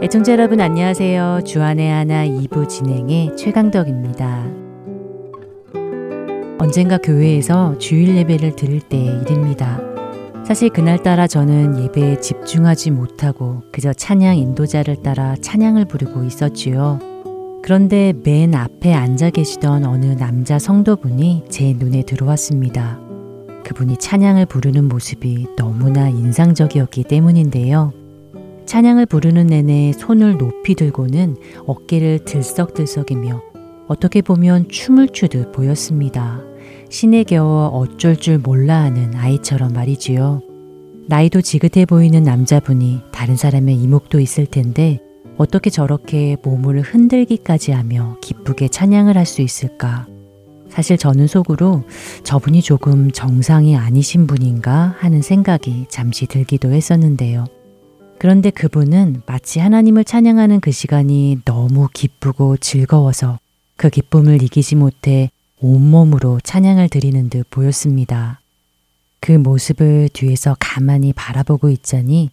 [0.00, 1.40] 애청자 여러분 안녕하세요.
[1.44, 4.46] 주안의 하나 2부 진행의 최강덕입니다.
[6.60, 9.89] 언젠가 교회에서 주일 예배를 드릴 때의 일입니다.
[10.50, 16.98] 사실 그날따라 저는 예배에 집중하지 못하고 그저 찬양 인도자를 따라 찬양을 부르고 있었지요.
[17.62, 22.98] 그런데 맨 앞에 앉아 계시던 어느 남자 성도분이 제 눈에 들어왔습니다.
[23.64, 27.92] 그분이 찬양을 부르는 모습이 너무나 인상적이었기 때문인데요.
[28.66, 33.40] 찬양을 부르는 내내 손을 높이 들고는 어깨를 들썩들썩이며
[33.86, 36.40] 어떻게 보면 춤을 추듯 보였습니다.
[36.90, 40.49] 신에 겨워 어쩔 줄 몰라 하는 아이처럼 말이지요.
[41.10, 45.00] 나이도 지긋해 보이는 남자분이 다른 사람의 이목도 있을 텐데
[45.38, 50.06] 어떻게 저렇게 몸을 흔들기까지 하며 기쁘게 찬양을 할 수 있을까?
[50.68, 51.82] 사실 저는 속으로
[52.22, 57.46] 저분이 조금 정상이 아니신 분인가 하는 생각이 잠시 들기도 했었는데요.
[58.20, 63.40] 그런데 그분은 마치 하나님을 찬양하는 그 시간이 너무 기쁘고 즐거워서
[63.74, 68.39] 그 기쁨을 이기지 못해 온몸으로 찬양을 드리는 듯 보였습니다.
[69.20, 72.30] 그 모습을 뒤에서 가만히 바라보고 있자니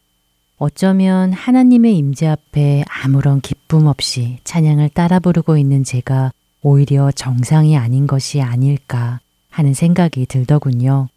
[0.57, 8.08] 어쩌면 하나님의 임재 앞에 아무런 기쁨 없이 찬양을 따라 부르고 있는 제가 오히려 정상이 아닌
[8.08, 11.09] 것이 아닐까 하는 생각이 들더군요.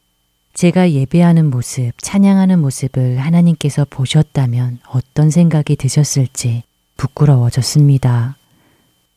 [0.52, 6.64] 제가 예배하는 모습, 찬양하는 모습을 하나님께서 보셨다면 어떤 생각이 드셨을지
[6.96, 8.36] 부끄러워졌습니다.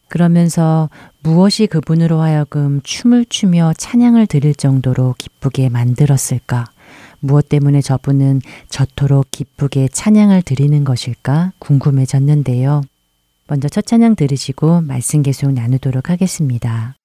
[0.08, 0.90] 그러면서
[1.24, 6.66] 무엇이 그분으로 하여금 춤을 추며 찬양을 드릴 정도로 기쁘게 만들었을까?
[7.22, 12.82] 무엇 때문에 저분은 저토록 기쁘게 찬양을 드리는 것일까 궁금해졌는데요.
[13.48, 16.96] 먼저 첫 찬양 들으시고 말씀 계속 나누도록 하겠습니다.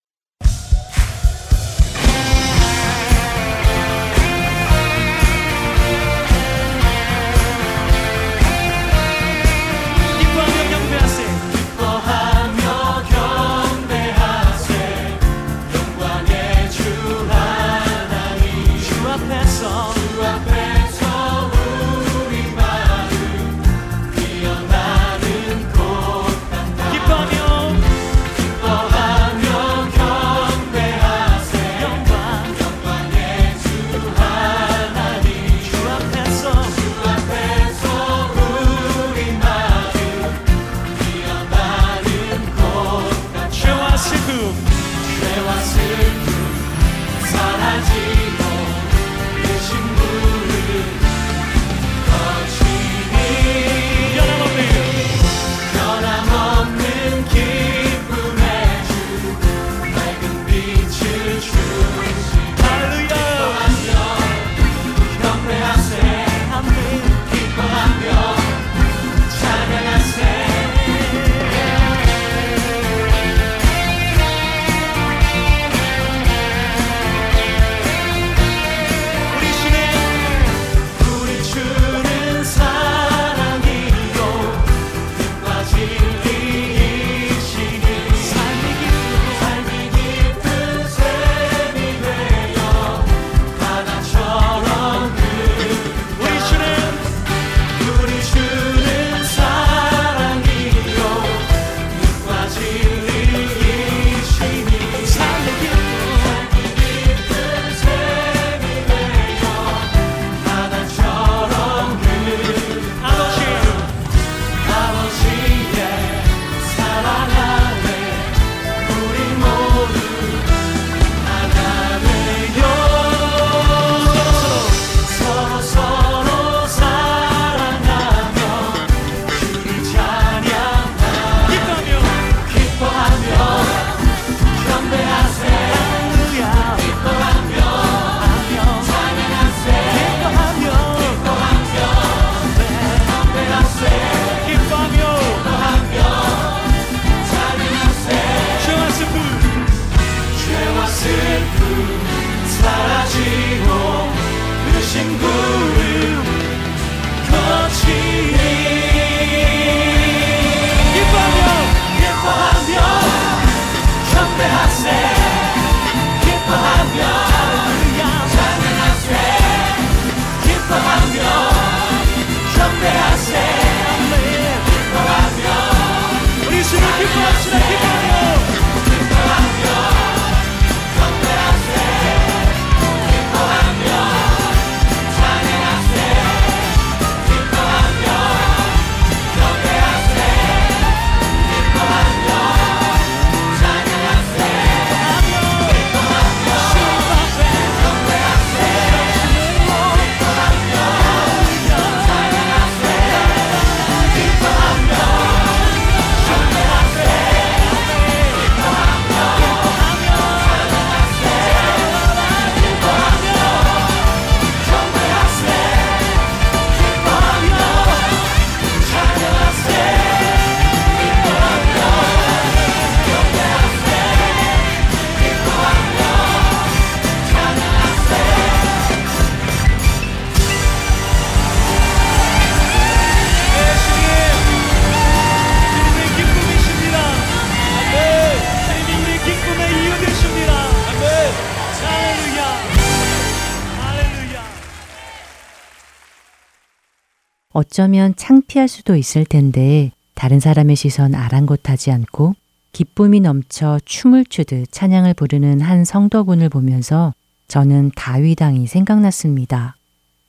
[247.58, 252.34] 어쩌면 창피할 수도 있을 텐데 다른 사람의 시선 아랑곳하지 않고
[252.70, 257.12] 기쁨이 넘쳐 춤을 추듯 찬양을 부르는 한 성도분을 보면서
[257.48, 259.74] 저는 다윗왕이 생각났습니다.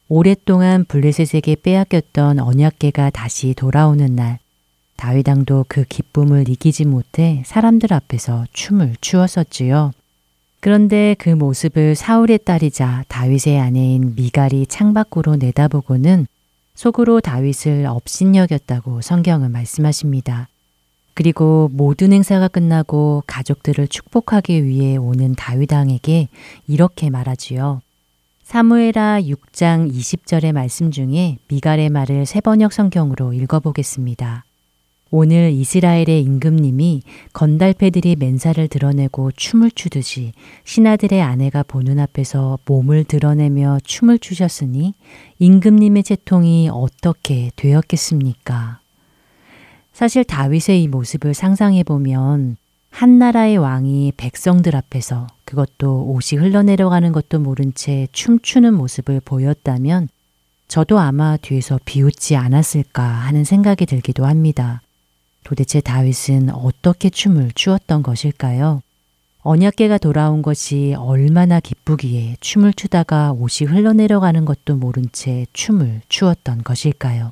[0.07, 4.39] 오랫동안 블레셋에게 빼앗겼던 언약계가 다시 돌아오는 날,
[4.97, 9.91] 다윗왕도 그 기쁨을 이기지 못해 사람들 앞에서 춤을 추었었지요.
[10.61, 16.25] 그런데 그 모습을 사울의 딸이자 다윗의 아내인 미갈이 창밖으로 내다보고는
[16.79, 20.47] 속으로 다윗을 업신여겼다고 성경은 말씀하십니다.
[21.13, 26.29] 그리고 모든 행사가 끝나고 가족들을 축복하기 위해 오는 다윗왕에게
[26.69, 27.81] 이렇게 말하지요.
[28.43, 34.45] 사무에라 6장 20절의 말씀 중에 미갈의 말을 세번역 성경으로 읽어보겠습니다.
[35.11, 37.01] 오늘 이스라엘의 임금님이
[37.33, 40.33] 건달패들이 맨살을 드러내고 춤을 추듯이
[40.65, 44.93] 신하들의 아내가 보는 앞에서 몸을 드러내며 춤을 추셨으니
[45.39, 48.79] 임금님의 채통이 어떻게 되었겠습니까?
[49.93, 52.57] 사실 다윗의 이 모습을 상상해 보면
[52.91, 60.07] 한 나라의 왕이 백성들 앞에서 그것도 옷이 흘러내려가는 것도 모른 채 춤추는 모습을 보였다면
[60.67, 64.81] 저도 아마 뒤에서 비웃지 않았을까 하는 생각이 들기도 합니다.
[65.43, 68.81] 도대체 다윗은 어떻게 춤을 추었던 것일까요?
[69.41, 77.31] 언약계가 돌아온 것이 얼마나 기쁘기에 춤을 추다가 옷이 흘러내려가는 것도 모른 채 춤을 추었던 것일까요?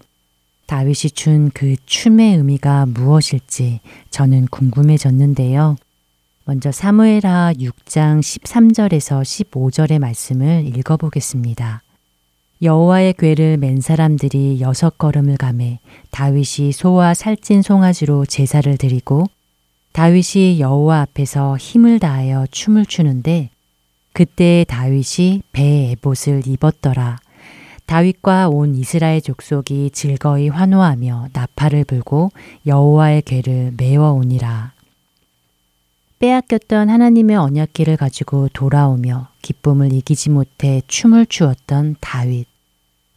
[0.68, 3.80] 다윗이 춘 그 춤의 의미가 무엇일지
[4.10, 5.78] 저는 궁금해졌는데요.
[6.46, 11.82] 먼저 사무엘하 6장 13절에서 15절의 말씀을 읽어보겠습니다.
[12.62, 19.26] 여호와의 궤를 맨 사람들이 여섯 걸음을 가매 다윗이 소와 살찐 송아지로 제사를 드리고
[19.94, 23.50] 다윗이 여호와 앞에서 힘을 다하여 춤을 추는데
[24.14, 27.20] 그때 다윗이 배에 에봇을 입었더라.
[27.86, 32.32] 다윗과 온 이스라엘 족속이 즐거이 환호하며 나팔을 불고
[32.66, 34.77] 여호와의 궤를 메워오니라.
[36.20, 42.48] 빼앗겼던 하나님의 언약궤를 가지고 돌아오며 기쁨을 이기지 못해 춤을 추었던 다윗.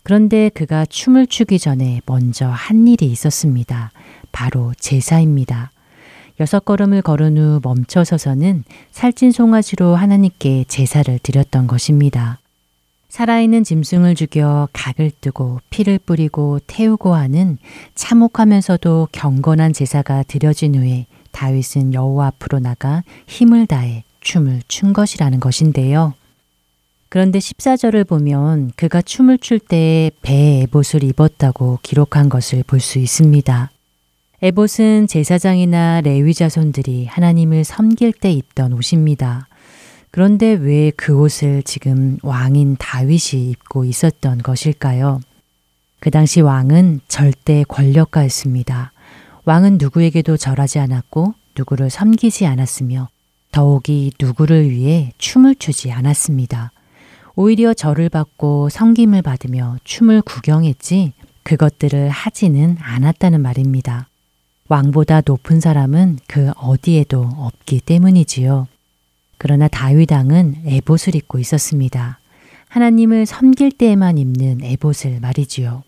[0.03, 3.91] 그런데 그가 춤을 추기 전에 먼저 한 일이 있었습니다.
[4.33, 5.71] 바로 제사입니다.
[6.41, 12.39] 여섯 걸음을 걸은 후 멈춰서서는 살찐 송아지로 하나님께 제사를 드렸던 것입니다.
[13.11, 17.59] 살아있는 짐승을 죽여 각을 뜨고 피를 뿌리고 태우고 하는
[17.95, 26.15] 참혹하면서도 경건한 제사가 드려진 후에 다윗은 여호와 앞으로 나가 힘을 다해 춤을 춘 것이라는 것인데요.
[27.09, 33.71] 그런데 14절을 보면 그가 춤을 출때 배에 에봇을 입었다고 기록한 것을 볼 수 있습니다.
[34.43, 39.49] 에봇은 제사장이나 레위 자손들이 하나님을 섬길 때 입던 옷입니다.
[40.13, 45.21] 그런데 왜 그 옷을 지금 왕인 다윗이 입고 있었던 것일까요?
[46.01, 48.93] 그 당시 왕은 절대 권력가였습니다.
[49.45, 53.09] 왕은 누구에게도 절하지 않았고 누구를 섬기지 않았으며
[53.53, 56.73] 더욱이 누구를 위해 춤을 추지 않았습니다.
[57.35, 64.09] 오히려 절을 받고 성김을 받으며 춤을 구경했지 그것들을 하지는 않았다는 말입니다.
[64.69, 68.69] 왕보다 높은 사람은 그 어디에도 없기 때문이지요.
[69.39, 72.21] 그러나 다윗왕은 에봇을 입고 있었습니다.
[72.69, 75.83] 하나님을 섬길 때에만 입는 에봇을 말이지요.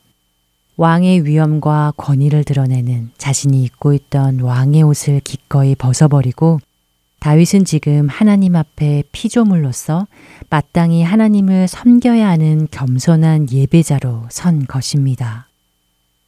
[0.82, 6.58] 왕의 위엄과 권위를 드러내는 자신이 입고 있던 왕의 옷을 기꺼이 벗어버리고
[7.20, 10.08] 다윗은 지금 하나님 앞에 피조물로서
[10.50, 15.46] 마땅히 하나님을 섬겨야 하는 겸손한 예배자로 선 것입니다.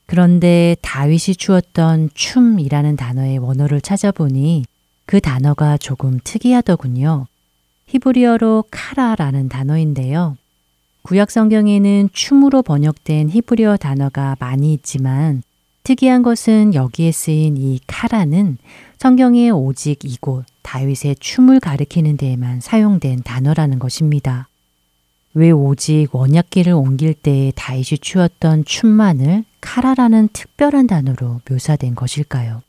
[0.06, 4.66] 그런데 다윗이 추었던 춤이라는 단어의 원어를 찾아보니
[5.04, 7.26] 그 단어가 조금 특이하더군요.
[7.88, 10.36] 히브리어로 카라라는 단어인데요.
[11.04, 15.42] 구약 성경에는 춤으로 번역된 히브리어 단어가 많이 있지만
[15.82, 18.56] 특이한 것은 여기에 쓰인 이 카라는
[18.96, 24.48] 성경에 오직 이곳 다윗의 춤을 가리키는 데에만 사용된 단어라는 것입니다.
[25.34, 32.62] 왜 오직 원약기를 옮길 때에 다윗이 추었던 춤만을 카라라는 특별한 단어로 묘사된 것일까요?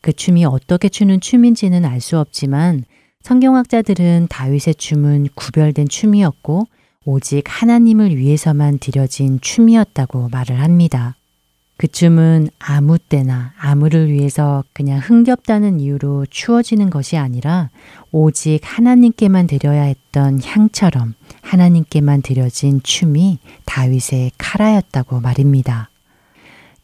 [0.00, 2.84] 그 춤이 어떻게 추는 춤인지는 알 수 없지만
[3.24, 6.68] 성경학자들은 다윗의 춤은 구별된 춤이었고
[7.10, 11.16] 오직 하나님을 위해서만 드려진 춤이었다고 말을 합니다.
[11.78, 17.70] 그 춤은 아무 때나 아무를 위해서 그냥 흥겹다는 이유로 추어지는 것이 아니라
[18.12, 25.88] 오직 하나님께만 드려야 했던 향처럼 하나님께만 드려진 춤이 다윗의 카라였다고 말입니다.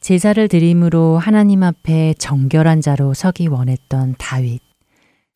[0.00, 4.62] 제사를 드림으로 하나님 앞에 정결한 자로 서기 원했던 다윗.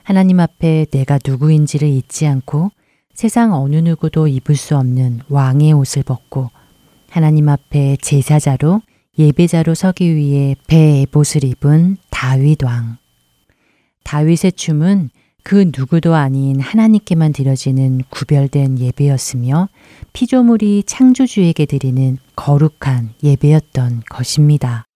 [0.03, 2.71] 하나님 앞에 내가 누구인지를 잊지 않고
[3.19, 6.51] 세상 어느 누구도 입을 수 없는 왕의 옷을 벗고
[7.11, 8.81] 하나님 앞에 제사자로
[9.19, 12.99] 예배자로 서기 위해 배 에봇을 입은 다윗 왕.
[14.05, 15.11] 다윗의 춤은
[15.43, 19.69] 그 누구도 아닌 하나님께만 드려지는 구별된 예배였으며
[20.13, 24.88] 피조물이 창조주에게 드리는 거룩한 예배였던 것입니다.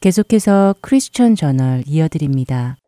[0.00, 2.78] 계속해서 크리스천 저널 이어드립니다.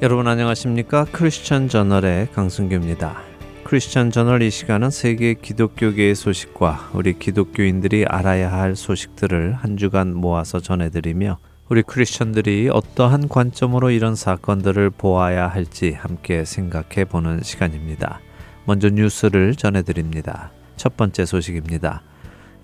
[0.00, 1.06] 여러분 안녕하십니까?
[1.10, 3.20] 크리스천 저널의 강승규입니다.
[3.64, 10.60] 크리스천 저널 이 시간은 세계 기독교계의 소식과 우리 기독교인들이 알아야 할 소식들을 한 주간 모아서
[10.60, 18.20] 전해드리며 우리 크리스천들이 어떠한 관점으로 이런 사건들을 보아야 할지 함께 생각해 보는 시간입니다.
[18.64, 20.50] 먼저 뉴스를 전해드립니다.
[20.76, 22.00] 첫 번째 소식입니다.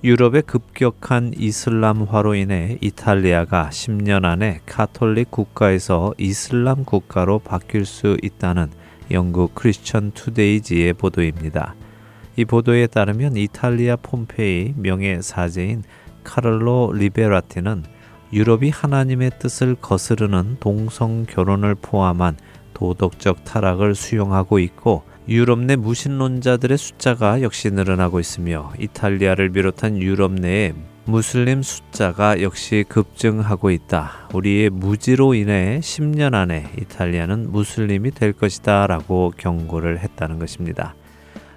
[0.02, 8.70] 유럽의 급격한 이슬람화로 인해 이탈리아가 10년 안에 카톨릭 국가에서 이슬람 국가로 바뀔 수 있다는
[9.10, 11.74] 영국 크리스천 투데이지의 보도입니다.
[12.36, 15.82] 이 보도에 따르면 이탈리아 폼페이 명예 사제인
[16.22, 17.93] 카를로 리베라티는
[18.34, 22.36] 유럽이 하나님의 뜻을 거스르는 동성 결혼을 포함한
[22.74, 30.74] 도덕적 타락을 수용하고 있고 유럽 내 무신론자들의 숫자가 역시 늘어나고 있으며 이탈리아를 비롯한 유럽 내에
[31.06, 34.28] 무슬림 숫자가 역시 급증하고 있다.
[34.34, 40.94] 우리의 무지로 인해 10년 안에 이탈리아는 무슬림이 될 것이다 라고 경고를 했다는 것입니다.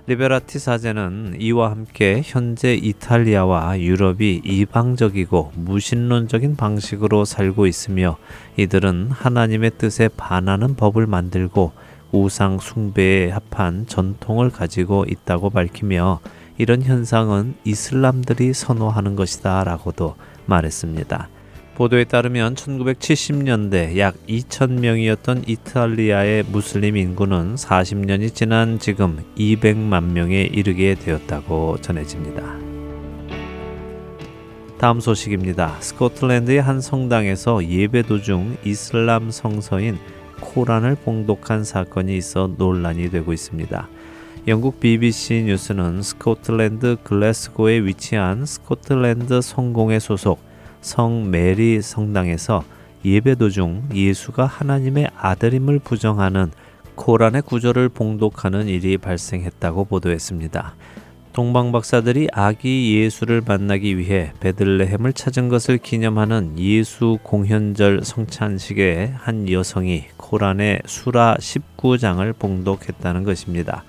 [0.10, 8.15] 리베라티 사제는 이와 함께 현재 이탈리아와 유럽이 이방적이고 무신론적인 방식으로 살고 있으며
[8.56, 11.74] 이들은 하나님의 뜻에 반하는 법을 만들고
[12.13, 16.22] 우상 숭배에 합한 전통을 가지고 있다고 밝히며
[16.58, 20.15] 이런 현상은 이슬람들이 선호하는 것이다 라고도
[20.46, 21.28] 말했습니다.
[21.77, 31.77] 보도에 따르면 1970년대 약 2,000명이었던 이탈리아의 무슬림 인구는 40년이 지난 지금 200만 명에 이르게 되었다고
[31.81, 32.41] 전해집니다.
[34.79, 35.75] 다음 소식입니다.
[35.79, 39.99] 스코틀랜드의 한 성당에서 예배 도중 이슬람 성서인
[40.41, 43.87] 코란을 봉독한 사건이 있어 논란이 되고 있습니다.
[44.47, 50.46] 영국 BBC 뉴스는 스코틀랜드 글래스고에 위치한 스코틀랜드 성공회 소속
[50.88, 52.63] 성 메리 성당에서
[53.04, 56.50] 예배 도중 예수가 하나님의 아들임을 부정하는
[56.95, 60.76] 코란의 구절을 봉독하는 일이 발생했다고 보도했습니다.
[61.34, 70.06] 동방 박사들이 아기 예수를 만나기 위해 베들레헴을 찾은 것을 기념하는 예수 공현절 성찬식에 한 여성이
[70.15, 73.84] 코란의 수라 19장을 봉독했다는 것입니다.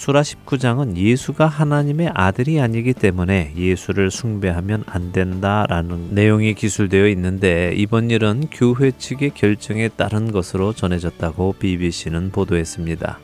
[0.00, 8.10] 수라 19장은 예수가 하나님의 아들이 아니기 때문에 예수를 숭배하면 안 된다라는 내용이 기술되어 있는데 이번
[8.10, 13.18] 일은 교회 측의 결정에 따른 것으로 전해졌다고 BBC는 보도했습니다.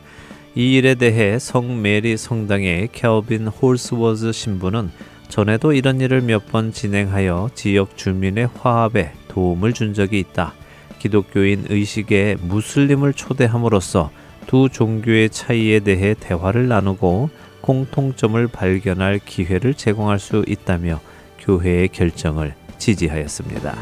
[0.55, 4.91] 이 일에 대해 성 메리 성당의 켈빈 홀스워즈 신부는
[5.31, 10.53] 전에도 이런 일을 몇 번 진행하여 지역 주민의 화합에 도움을 준 적이 있다.
[10.99, 14.11] 기독교인 의식에 무슬림을 초대함으로써
[14.47, 17.31] 두 종교의 차이에 대해 대화를 나누고
[17.61, 21.01] 공통점을 발견할 기회를 제공할 수 있다며
[21.41, 23.77] 교회의 결정을 지지하였습니다.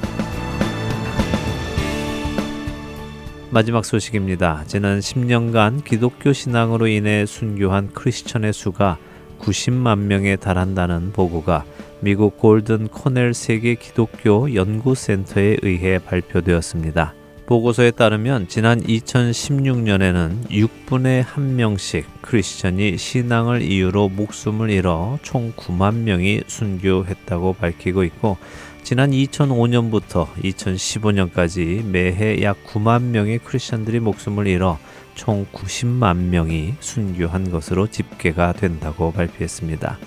[3.50, 4.64] 마지막 소식입니다.
[4.66, 8.98] 지난 10년간 기독교 신앙으로 인해 순교한 크리스천의 수가
[9.40, 11.64] 90만 명에 달한다는 보고가
[12.00, 17.14] 미국 골든 코넬 세계 기독교 연구센터에 의해 발표되었습니다.
[17.46, 27.54] 보고서에 따르면 지난 2016년에는 6분의 1명씩 크리스천이 신앙을 이유로 목숨을 잃어 총 9만 명이 순교했다고
[27.54, 28.38] 밝히고 있고
[28.82, 34.78] 지난 2005년부터 2015년까지 매해 약 9만 명의 크리스천들이 목숨을 잃어
[35.14, 39.98] 총 90만 명이 순교한 것으로 집계가 된다고 발표했습니다.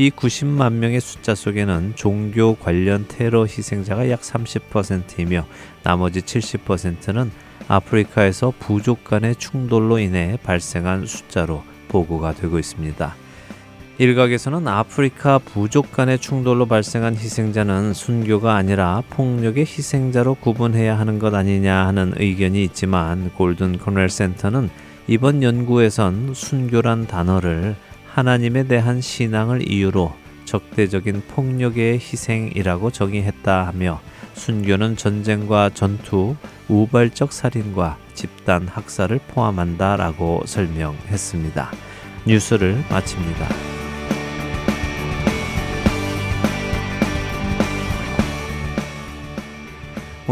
[0.00, 5.44] 이 90만 명의 숫자 속에는 종교 관련 테러 희생자가 약 30%이며
[5.82, 7.30] 나머지 70%는
[7.68, 13.14] 아프리카에서 부족 간의 충돌로 인해 발생한 숫자로 보고가 되고 있습니다.
[13.98, 21.86] 일각에서는 아프리카 부족 간의 충돌로 발생한 희생자는 순교가 아니라 폭력의 희생자로 구분해야 하는 것 아니냐
[21.86, 24.70] 하는 의견이 있지만 골든 코넬 센터는
[25.08, 27.76] 이번 연구에선 순교란 단어를
[28.20, 30.12] 하나님에 대한 신앙을 이유로
[30.44, 33.98] 적대적인 폭력의 희생이라고 정의했다 하며
[34.34, 36.36] 순교는 전쟁과 전투,
[36.68, 41.70] 우발적 살인과 집단 학살을 포함한다라고 설명했습니다.
[42.26, 43.48] 뉴스를 마칩니다.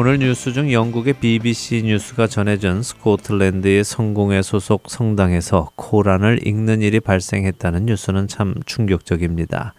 [0.01, 7.87] 오늘 뉴스 중 영국의 BBC 뉴스가 전해준 스코틀랜드의 성공회 소속 성당에서 코란을 읽는 일이 발생했다는
[7.87, 9.75] 뉴스는 참 충격적입니다.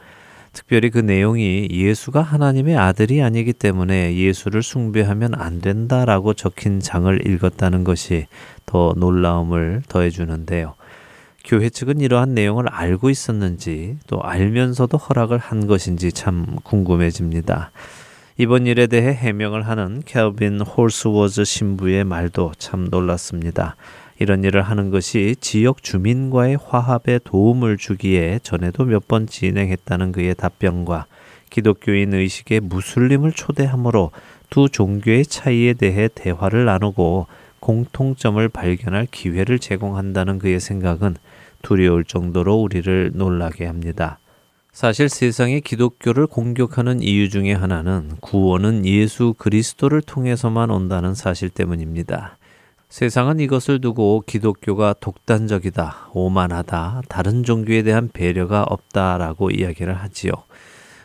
[0.52, 7.86] 특별히 그 내용이 예수가 하나님의 아들이 아니기 때문에 예수를 숭배하면 안 된다라고 적힌 장을 읽었다는
[7.86, 8.28] 것이
[8.66, 10.74] 더 놀라움을 더해주는데요.
[11.46, 17.72] 교회 측은 이러한 내용을 알고 있었는지 또 알면서도 허락을 한 것인지 참 궁금해집니다.
[18.42, 23.76] 이번 일에 대해 해명을 하는 켈빈 홀스워즈 신부의 말도 참 놀랐습니다.
[24.18, 31.06] 이런 일을 하는 것이 지역 주민과의 화합에 도움을 주기에 전에도 몇 번 진행했다는 그의 답변과
[31.50, 34.12] 기독교인 의식의 무슬림을 초대함으로
[34.50, 37.28] 두 종교의 차이에 대해 대화를 나누고
[37.60, 41.18] 공통점을 발견할 기회를 제공한다는 그의 생각은
[41.62, 44.19] 두려울 정도로 우리를 놀라게 합니다.
[44.80, 52.38] 사실 세상의 기독교를 공격하는 이유 중의 하나는 구원은 예수 그리스도를 통해서만 온다는 사실 때문입니다.
[52.88, 60.32] 세상은 이것을 두고 기독교가 독단적이다, 오만하다, 다른 종교에 대한 배려가 없다라고 이야기를 하지요.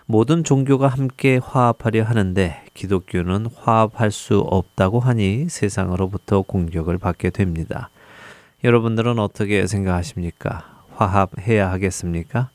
[0.06, 7.90] 모든 종교가 함께 화합하려 하는데 기독교는 화합할 수 없다고 하니 세상으로부터 공격을 받게 됩니다.
[8.62, 10.62] 여러분들은 어떻게 생각하십니까?
[10.94, 12.50] 화합해야 하겠습니까?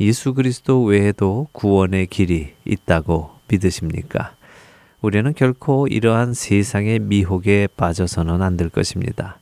[0.00, 4.32] 예수 그리스도 외에도 구원의 길이 있다고 믿으십니까?
[5.02, 9.38] 우리는 결코 이러한 세상의 미혹에 빠져서는 안 될 것입니다.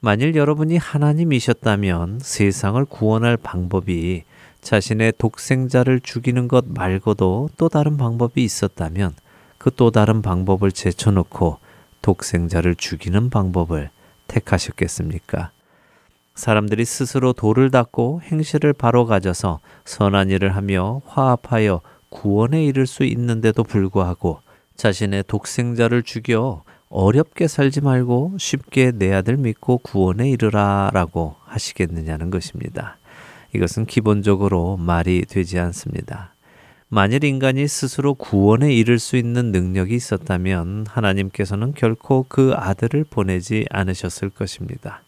[0.00, 4.24] 만일 여러분이 하나님이셨다면 세상을 구원할 방법이
[4.60, 9.14] 자신의 독생자를 죽이는 것 말고도 또 다른 방법이 있었다면
[9.58, 11.58] 그 또 다른 방법을 제쳐놓고
[12.02, 13.90] 독생자를 죽이는 방법을
[14.28, 15.50] 택하셨겠습니까?
[16.34, 23.62] 사람들이 스스로 돌을 닦고 행실을 바로 가져서 선한 일을 하며 화합하여 구원에 이를 수 있는데도
[23.62, 24.40] 불구하고
[24.76, 32.98] 자신의 독생자를 죽여 어렵게 살지 말고 쉽게 내 아들 믿고 구원에 이르라 라고 하시겠느냐는 것입니다.
[33.54, 36.32] 이것은 기본적으로 말이 되지 않습니다.
[36.88, 44.30] 만일 인간이 스스로 구원에 이를 수 있는 능력이 있었다면 하나님께서는 결코 그 아들을 보내지 않으셨을
[44.30, 45.02] 것입니다.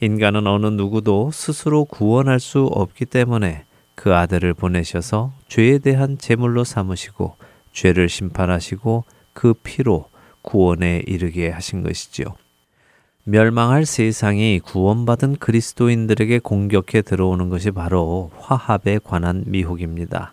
[0.00, 7.36] 인간은 어느 누구도 스스로 구원할 수 없기 때문에 그 아들을 보내셔서 죄에 대한 제물로 삼으시고
[7.72, 10.08] 죄를 심판하시고 그 피로
[10.42, 12.26] 구원에 이르게 하신 것이지요.
[13.24, 20.32] 멸망할 세상이 구원받은 그리스도인들에게 공격해 들어오는 것이 바로 화합에 관한 미혹입니다.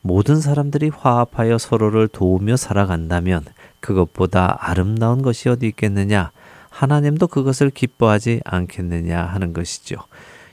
[0.00, 3.44] 모든 사람들이 화합하여 서로를 도우며 살아간다면
[3.78, 6.32] 그것보다 아름다운 것이 어디 있겠느냐?
[6.72, 9.96] 하나님도 그것을 기뻐하지 않겠느냐 하는 것이죠.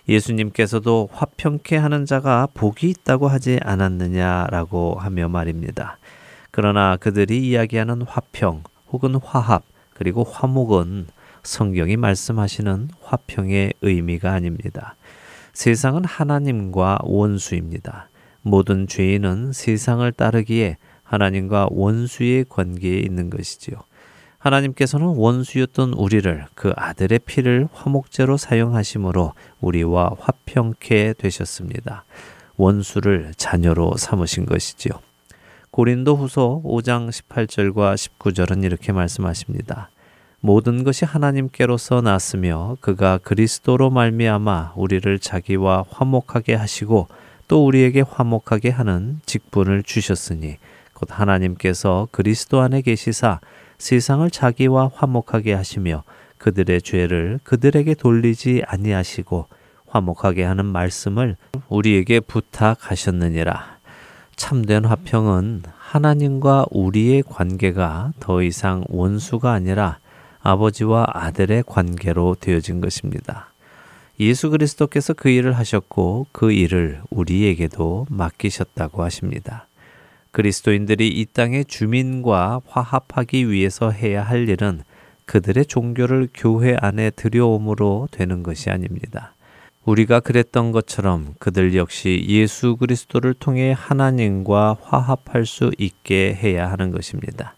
[0.08, 5.98] 예수님께서도 화평케 하는 자가 복이 있다고 하지 않았느냐라고 하며 말입니다.
[6.52, 11.08] 그러나 그들이 이야기하는 화평 혹은 화합 그리고 화목은
[11.44, 14.96] 성경이 말씀하시는 화평의 의미가 아닙니다.
[15.54, 18.10] 세상은 하나님과 원수입니다.
[18.42, 23.78] 모든 죄인은 세상을 따르기에 하나님과 원수의 관계에 있는 것이지요.
[24.40, 32.06] 하나님께서는 원수였던 우리를 그 아들의 피를 화목제로 사용하심으로 우리와 화평케 되셨습니다.
[32.58, 34.94] 원수를 자녀로 삼으신 것이지요.
[35.72, 39.90] 고린도 후서 5장 18절과 19절은 이렇게 말씀하십니다.
[40.42, 47.08] 모든 것이 하나님께로서 났으며 그가 그리스도로 말미암아 우리를 자기와 화목하게 하시고
[47.50, 50.58] 또 우리에게 화목하게 하는 직분을 주셨으니
[50.94, 53.40] 곧 하나님께서 그리스도 안에 계시사
[53.80, 56.04] 세상을 자기와 화목하게 하시며
[56.38, 59.48] 그들의 죄를 그들에게 돌리지 아니하시고
[59.88, 61.36] 화목하게 하는 말씀을
[61.68, 63.80] 우리에게 부탁하셨느니라.
[64.36, 69.98] 참된 화평은 하나님과 우리의 관계가 더 이상 원수가 아니라
[70.42, 73.50] 아버지와 아들의 관계로 되어진 것입니다.
[74.20, 79.69] 예수 그리스도께서 그 일을 하셨고 그 일을 우리에게도 맡기셨다고 하십니다.
[80.32, 84.84] 그리스도인들이 이 땅의 주민과 화합하기 위해서 해야 할 일은
[85.26, 89.34] 그들의 종교를 교회 안에 들여옴으로 되는 것이 아닙니다.
[89.86, 97.56] 우리가 그랬던 것처럼 그들 역시 예수 그리스도를 통해 하나님과 화합할 수 있게 해야 하는 것입니다.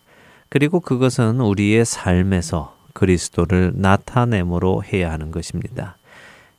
[0.49, 5.97] 그리고 그것은 우리의 삶에서 그리스도를 나타내므로 해야 하는 것입니다.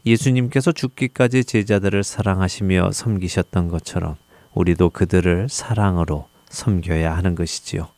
[0.05, 4.17] 예수님께서 죽기까지 제자들을 사랑하시며 섬기셨던 것처럼
[4.55, 7.89] 우리도 그들을 사랑으로 섬겨야 하는 것이지요.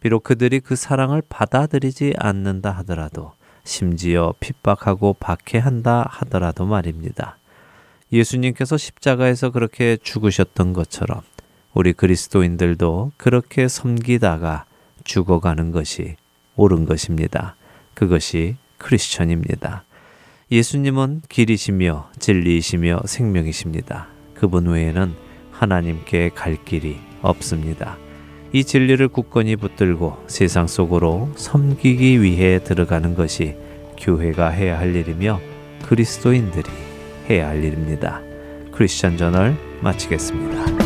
[0.00, 3.32] 비록 그들이 그 사랑을 받아들이지 않는다 하더라도
[3.64, 7.38] 심지어 핍박하고 박해한다 하더라도 말입니다.
[8.12, 11.22] 예수님께서 십자가에서 그렇게 죽으셨던 것처럼
[11.72, 14.66] 우리 그리스도인들도 그렇게 섬기다가
[15.04, 16.16] 죽어가는 것이
[16.56, 17.56] 옳은 것입니다.
[17.94, 19.84] 그것이 크리스천입니다.
[20.52, 24.08] 예수님은 길이시며 진리이시며 생명이십니다.
[24.34, 25.23] 그분 외에는
[25.64, 27.96] 하나님께 갈 길이 없습니다.
[28.52, 33.56] 이 진리를 굳건히 붙들고 세상 속으로 섬기기 위해 들어가는 것이
[33.98, 35.40] 교회가 해야 할 일이며
[35.82, 36.70] 그리스도인들이
[37.30, 38.20] 해야 할 일입니다.
[38.72, 40.83] 크리스천 저널 마치겠습니다.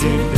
[0.00, 0.30] 구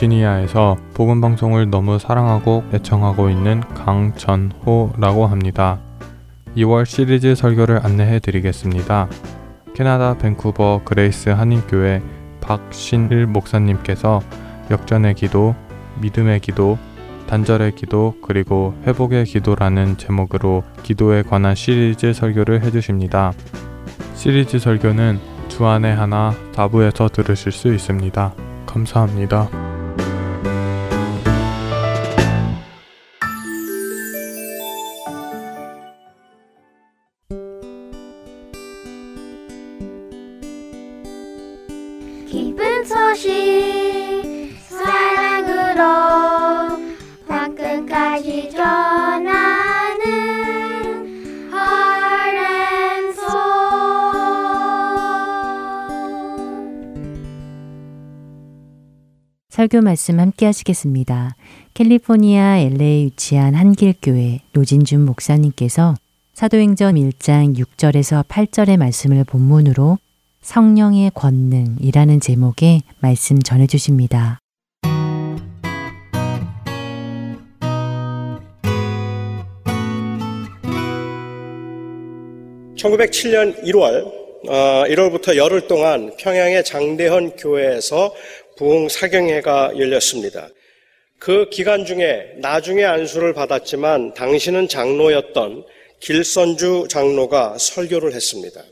[0.00, 5.78] 버지니아에서 복음 방송을 너무 사랑하고 애청하고 있는 강전호라고 합니다.
[6.56, 9.08] 2월 시리즈 설교를 안내해 드리겠습니다.
[9.74, 12.02] 캐나다 밴쿠버 그레이스 한인교회
[12.40, 14.20] 박신일 목사님께서
[14.70, 15.54] 역전의 기도,
[16.00, 16.78] 믿음의 기도,
[17.28, 23.32] 단절의 기도, 그리고 회복의 기도라는 제목으로 기도에 관한 시리즈 설교를 해주십니다.
[24.14, 28.32] 시리즈 설교는 주안의 하나 다부에서 들으실 수 있습니다.
[28.66, 29.79] 감사합니다.
[59.70, 61.36] 설교 말씀 함께 하시겠습니다.
[61.74, 65.94] 캘리포니아 LA에 위치한 한길교회 노진준 목사님께서
[66.34, 69.98] 사도행전 1장 6절에서 8절의 말씀을 본문으로
[70.42, 74.40] 성령의 권능이라는 제목의 말씀 전해 주십니다.
[82.76, 88.12] (1907년 1월) 어, 1월부터 열흘 동안 평양의 장대헌 교회에서
[88.60, 90.50] 부흥 사경회가 열렸습니다.
[91.18, 95.64] 그 기간 중에 나중에 안수를 받았지만 당신은 장로였던
[96.00, 98.62] 길선주 장로가 설교를 했습니다.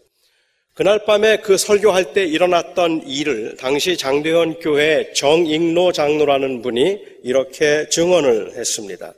[0.74, 8.57] 그날 밤에 그 설교할 때 일어났던 일을 당시 장대현 교회 정익로 장로라는 분이 이렇게 증언을
[8.57, 9.14] 했습니다.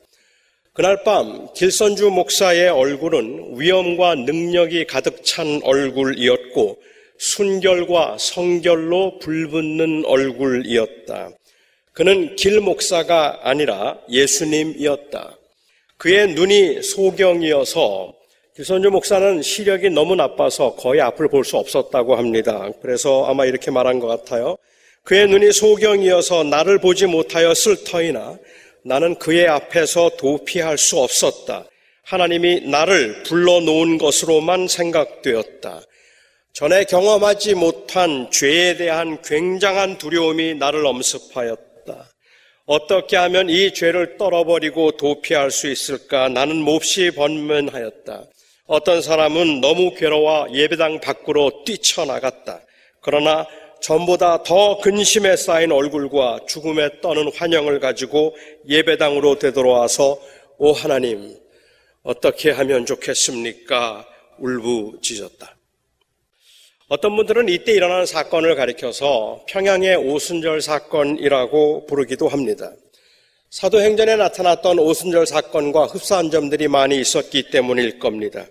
[0.72, 6.78] 그날 밤 길선주 목사의 얼굴은 위엄과 능력이 가득 찬 얼굴이었고
[7.20, 11.30] 순결과 성결로 불붙는 얼굴이었다.
[11.92, 15.37] 그는 길 목사가 아니라 예수님이었다.
[15.98, 18.14] 그의 눈이 소경이어서
[18.56, 22.70] 기선주 목사는 시력이 너무 나빠서 거의 앞을 볼 수 없었다고 합니다.
[22.80, 24.56] 그래서 아마 이렇게 말한 것 같아요.
[25.04, 28.38] 그의 눈이 소경이어서 나를 보지 못하였을 터이나
[28.83, 31.66] 나는 그의 앞에서 도피할 수 없었다.
[32.02, 35.83] 하나님이 나를 불러놓은 것으로만 생각되었다.
[36.52, 42.10] 전에 경험하지 못한 죄에 대한 굉장한 두려움이 나를 엄습하였다.
[42.66, 46.28] 어떻게 하면 이 죄를 떨어버리고 도피할 수 있을까?
[46.28, 48.24] 나는 몹시 번면하였다.
[48.66, 52.61] 어떤 사람은 너무 괴로워 예배당 밖으로 뛰쳐나갔다.
[53.01, 53.46] 그러나
[53.80, 58.36] 전보다 더 근심에 쌓인 얼굴과 죽음에 떠는 환영을 가지고
[58.68, 60.20] 예배당으로 되돌아와서
[60.59, 61.34] 오 하나님
[62.03, 64.07] 어떻게 하면 좋겠습니까?
[64.38, 65.57] 울부짖었다.
[66.93, 72.72] 어떤 분들은 이때 일어난 사건을 가리켜서 평양의 오순절 사건이라고 부르기도 합니다.
[73.51, 78.45] 사도행전에 나타났던 오순절 사건과 흡사한 점들이 많이 있었기 때문일 겁니다.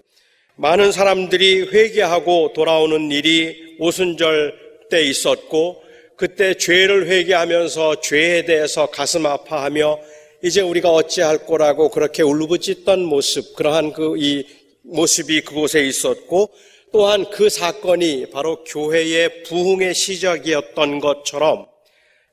[0.55, 4.53] 많은 사람들이 회개하고 돌아오는 일이 오순절
[4.89, 5.83] 때 있었고
[6.15, 9.99] 그때 죄를 회개하면서 죄에 대해서 가슴 아파하며
[10.45, 14.45] 이제 우리가 어찌할 거라고 그렇게 울부짖던 모습 그러한 그 이
[14.89, 16.49] 모습이 그곳에 있었고
[16.91, 21.67] 또한 그 사건이 바로 교회의 부흥의 시작이었던 것처럼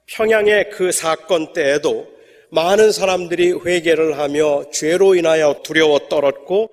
[0.07, 2.07] 평양의 그 사건 때에도
[2.51, 6.71] 많은 사람들이 회개를 하며 죄로 인하여 두려워 떨었고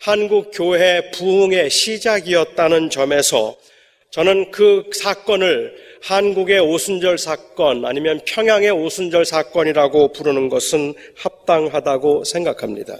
[0.00, 3.56] 한국 교회 부흥의 시작이었다는 점에서
[4.10, 12.98] 저는 그 사건을 한국의 오순절 사건 아니면 평양의 오순절 사건이라고 부르는 것은 합당하다고 생각합니다.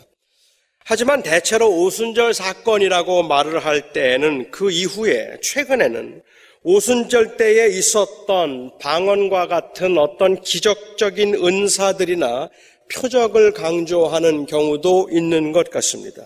[0.89, 6.23] 하지만 대체로 오순절 사건이라고 말을 할 때에는 그 이후에 최근에는
[6.63, 12.51] 오순절 때에 있었던 방언과 같은 어떤 기적적인 은사들이나
[12.95, 16.23] 표적을 강조하는 경우도 있는 것 같습니다.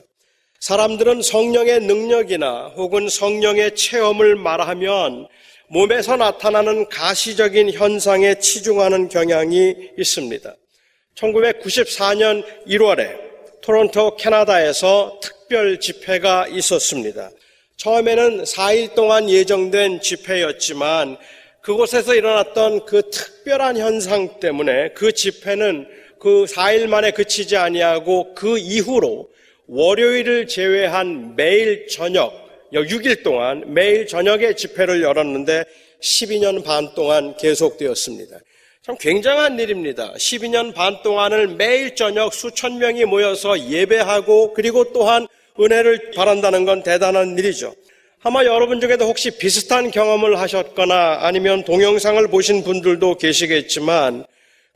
[0.59, 5.27] 사람들은 성령의 능력이나 혹은 성령의 체험을 말하면
[5.71, 10.55] 몸에서 나타나는 가시적인 현상에 치중하는 경향이 있습니다.
[11.15, 13.30] 1994년 1월에
[13.63, 17.31] 토론토 캐나다에서 특별 집회가 있었습니다.
[17.77, 21.19] 처음에는 4일 동안 예정된 집회였지만
[21.61, 25.87] 그곳에서 일어났던 그 특별한 현상 때문에 그 집회는
[26.19, 29.29] 그 4일 만에 그치지 아니하고 그 이후로
[29.67, 32.33] 월요일을 제외한 매일 저녁
[32.73, 35.65] 6일 동안 매일 저녁에 집회를 열었는데
[36.01, 38.39] 12년 반 동안 계속되었습니다.
[38.91, 40.13] 참 굉장한 일입니다.
[40.15, 45.29] 12년 반 동안을 매일 저녁 수천 명이 모여서 예배하고 그리고 또한
[45.61, 47.73] 은혜를 바란다는 건 대단한 일이죠.
[48.23, 54.27] 아마 여러분 중에도 혹시 비슷한 경험을 하셨거나 아니면 동영상을 보신 분들도 계시겠지만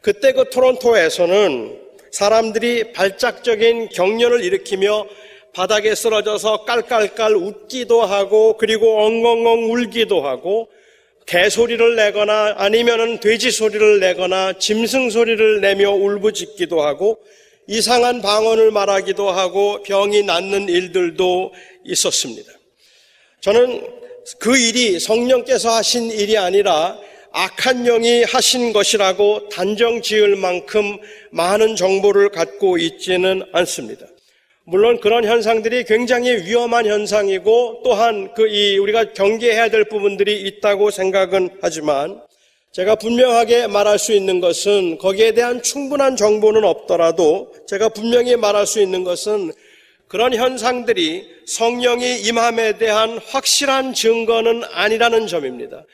[0.01, 1.77] 그때 그 토론토에서는
[2.13, 5.07] 사람들이 발작적인 경련을 일으키며
[5.55, 10.69] 바닥에 쓰러져서 깔깔깔 웃기도 하고 그리고 엉엉엉 울기도 하고
[11.27, 17.19] 개소리를 내거나 아니면은 돼지 소리를 내거나 짐승 소리를 내며 울부짖기도 하고
[17.67, 21.53] 이상한 방언을 말하기도 하고 병이 낫는 일들도
[21.85, 22.53] 있었습니다.
[23.41, 23.87] 저는
[24.39, 26.99] 그 일이 성령께서 하신 일이 아니라
[27.33, 30.99] 악한 영이 하신 것이라고 단정 지을 만큼
[31.31, 34.07] 많은 정보를 갖고 있지는 않습니다.
[34.67, 41.59] 물론 그런 현상들이 굉장히 위험한 현상이고 또한 그 이 우리가 경계해야 될 부분들이 있다고 생각은
[41.61, 42.21] 하지만
[42.73, 48.81] 제가 분명하게 말할 수 있는 것은 거기에 대한 충분한 정보는 없더라도 제가 분명히 말할 수
[48.81, 49.53] 있는 것은
[50.09, 55.85] 그런 현상들이 성령이 임함에 대한 확실한 증거는 아니라는 점입니다.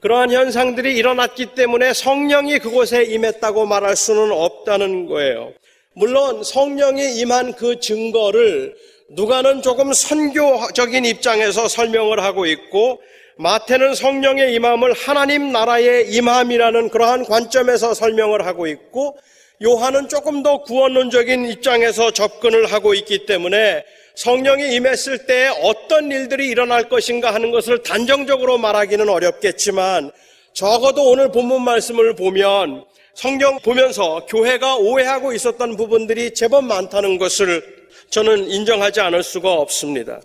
[0.00, 5.52] 그러한 현상들이 일어났기 때문에 성령이 그곳에 임했다고 말할 수는 없다는 거예요.
[5.98, 8.76] 물론 성령이 임한 그 증거를
[9.08, 13.02] 누가는 조금 선교적인 입장에서 설명을 하고 있고
[13.36, 19.18] 마태는 성령의 임함을 하나님 나라의 임함이라는 그러한 관점에서 설명을 하고 있고
[19.60, 23.84] 요한은 조금 더 구원론적인 입장에서 접근을 하고 있기 때문에
[24.14, 30.12] 성령이 임했을 때 어떤 일들이 일어날 것인가 하는 것을 단정적으로 말하기는 어렵겠지만
[30.52, 32.84] 적어도 오늘 본문 말씀을 보면
[33.18, 37.64] 성경 보면서 교회가 오해하고 있었던 부분들이 제법 많다는 것을
[38.10, 40.20] 저는 인정하지 않을 수가 없습니다.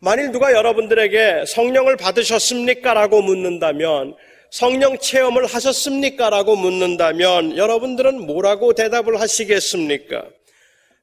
[0.00, 2.94] 만일 누가 여러분들에게 성령을 받으셨습니까?
[2.94, 4.16] 라고 묻는다면
[4.50, 6.28] 성령 체험을 하셨습니까?
[6.30, 10.24] 라고 묻는다면 여러분들은 뭐라고 대답을 하시겠습니까?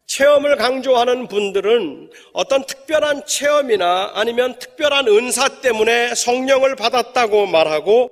[0.08, 8.12] 체험을 강조하는 분들은 어떤 특별한 체험이나 아니면 특별한 은사 때문에 성령을 받았다고 말하고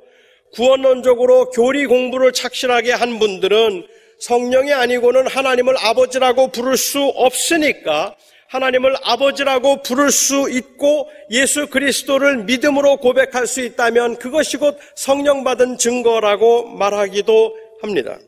[0.53, 3.87] 구원론적으로 교리 공부를 착실하게 한 분들은
[4.19, 8.15] 성령이 아니고는 하나님을 아버지라고 부를 수 없으니까
[8.47, 15.77] 하나님을 아버지라고 부를 수 있고 예수 그리스도를 믿음으로 고백할 수 있다면 그것이 곧 성령 받은
[15.77, 18.19] 증거라고 말하기도 합니다.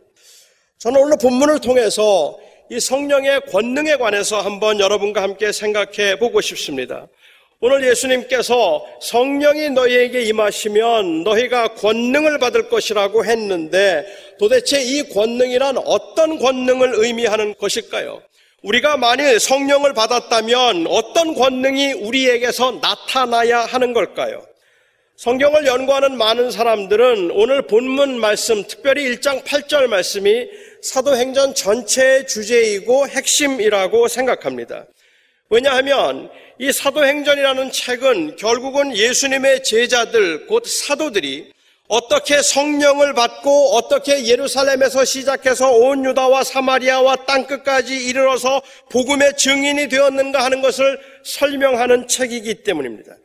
[0.78, 7.08] 저는 오늘 본문을 통해서 이 성령의 권능에 관해서 한번 여러분과 함께 생각해 보고 싶습니다.
[7.66, 14.06] 오늘 예수님께서 성령이 너희에게 임하시면 너희가 권능을 받을 것이라고 했는데
[14.38, 18.22] 도대체 이 권능이란 어떤 권능을 의미하는 것일까요?
[18.64, 24.46] 우리가 만일 성령을 받았다면 어떤 권능이 우리에게서 나타나야 하는 걸까요?
[25.16, 30.50] 성경을 연구하는 많은 사람들은 오늘 본문 말씀, 특별히 1장 8절 말씀이
[30.82, 34.86] 사도행전 전체의 주제이고 핵심이라고 생각합니다.
[35.50, 36.30] 왜냐하면
[36.60, 41.52] 이 사도행전이라는 책은 결국은 예수님의 제자들, 곧 사도들이
[41.88, 50.62] 어떻게 성령을 받고 어떻게 예루살렘에서 시작해서 온 유다와 사마리아와 땅끝까지 이르러서 복음의 증인이 되었는가 하는
[50.62, 53.16] 것을 설명하는 책이기 때문입니다.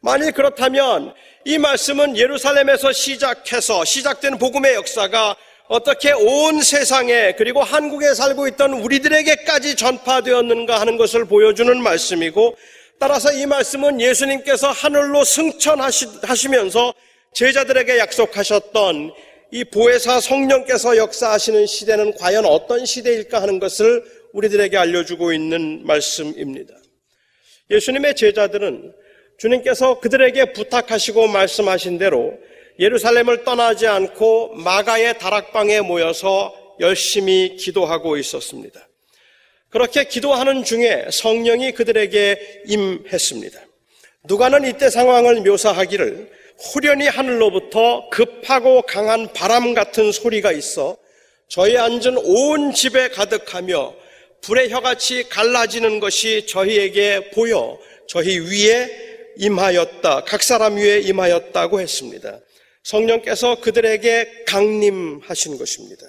[0.00, 1.14] 만일 그렇다면
[1.44, 5.36] 이 말씀은 예루살렘에서 시작해서 시작된 복음의 역사가
[5.68, 12.56] 어떻게 온 세상에 그리고 한국에 살고 있던 우리들에게까지 전파되었는가 하는 것을 보여주는 말씀이고
[13.02, 16.94] 따라서 이 말씀은 예수님께서 하늘로 승천하시면서
[17.34, 19.12] 제자들에게 약속하셨던
[19.50, 26.74] 이 보혜사 성령께서 역사하시는 시대는 과연 어떤 시대일까 하는 것을 우리들에게 알려주고 있는 말씀입니다.
[27.70, 28.92] 예수님의 제자들은
[29.36, 32.38] 주님께서 그들에게 부탁하시고 말씀하신 대로
[32.78, 38.86] 예루살렘을 떠나지 않고 마가의 다락방에 모여서 열심히 기도하고 있었습니다.
[39.72, 43.58] 그렇게 기도하는 중에 성령이 그들에게 임했습니다.
[44.24, 50.98] 누가는 이때 상황을 묘사하기를 후련히 하늘로부터 급하고 강한 바람 같은 소리가 있어
[51.48, 53.94] 저희 앉은 온 집에 가득하며
[54.42, 58.90] 불의 혀같이 갈라지는 것이 저희에게 보여 저희 위에
[59.38, 60.24] 임하였다.
[60.24, 62.38] 각 사람 위에 임하였다고 했습니다.
[62.82, 66.06] 성령께서 그들에게 강림하신 것입니다.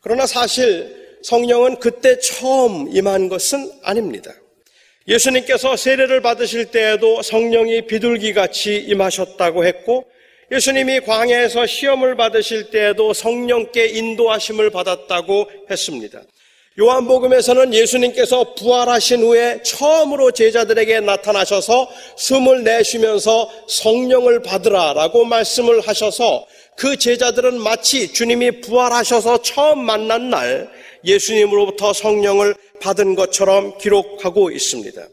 [0.00, 4.30] 그러나 사실 성령은 그때 처음 임한 것은 아닙니다.
[5.08, 10.04] 예수님께서 세례를 받으실 때에도 성령이 비둘기 같이 임하셨다고 했고
[10.52, 16.20] 예수님이 광야에서 시험을 받으실 때에도 성령께 인도하심을 받았다고 했습니다.
[16.78, 26.46] 요한복음에서는 예수님께서 부활하신 후에 처음으로 제자들에게 나타나셔서 숨을 내쉬면서 성령을 받으라라고 말씀을 하셔서
[26.76, 30.68] 그 제자들은 마치 주님이 부활하셔서 처음 만난 날
[31.04, 35.06] 예수님으로부터 성령을 받은 것처럼 기록하고 있습니다.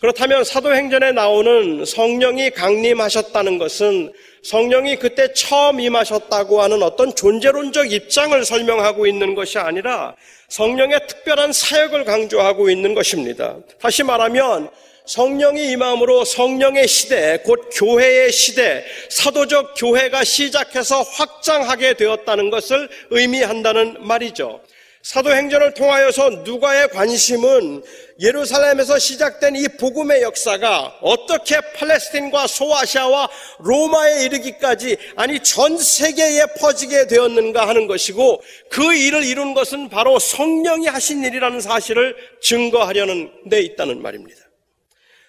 [0.00, 4.12] 그렇다면 사도행전에 나오는 성령이 강림하셨다는 것은
[4.42, 10.14] 성령이 그때 처음 임하셨다고 하는 어떤 존재론적 입장을 설명하고 있는 것이 아니라
[10.48, 13.56] 성령의 특별한 사역을 강조하고 있는 것입니다.
[13.80, 14.68] 다시 말하면
[15.06, 24.60] 성령이 임함으로 성령의 시대, 곧 교회의 시대, 사도적 교회가 시작해서 확장하게 되었다는 것을 의미한다는 말이죠.
[25.06, 27.84] 사도행전을 통하여서 누가의 관심은
[28.18, 33.28] 예루살렘에서 시작된 이 복음의 역사가 어떻게 팔레스틴과 소아시아와
[33.60, 40.88] 로마에 이르기까지 아니 전 세계에 퍼지게 되었는가 하는 것이고 그 일을 이룬 것은 바로 성령이
[40.88, 44.40] 하신 일이라는 사실을 증거하려는 데 있다는 말입니다.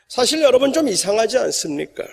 [0.07, 2.03] 사실 여러분 좀 이상하지 않습니까?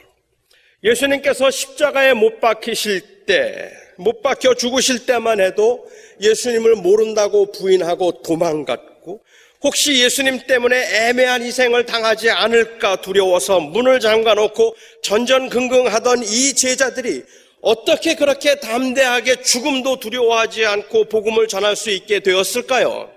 [0.83, 5.89] 예수님께서 십자가에 못 박히실 때, 못 박혀 죽으실 때만 해도
[6.21, 9.23] 예수님을 모른다고 부인하고 도망갔고,
[9.63, 17.25] 혹시 예수님 때문에 애매한 희생을 당하지 않을까 두려워서 문을 잠가 놓고 전전긍긍하던 이 제자들이
[17.63, 23.11] 어떻게 그렇게 담대하게 죽음도 두려워하지 않고 복음을 전할 수 있게 되었을까요?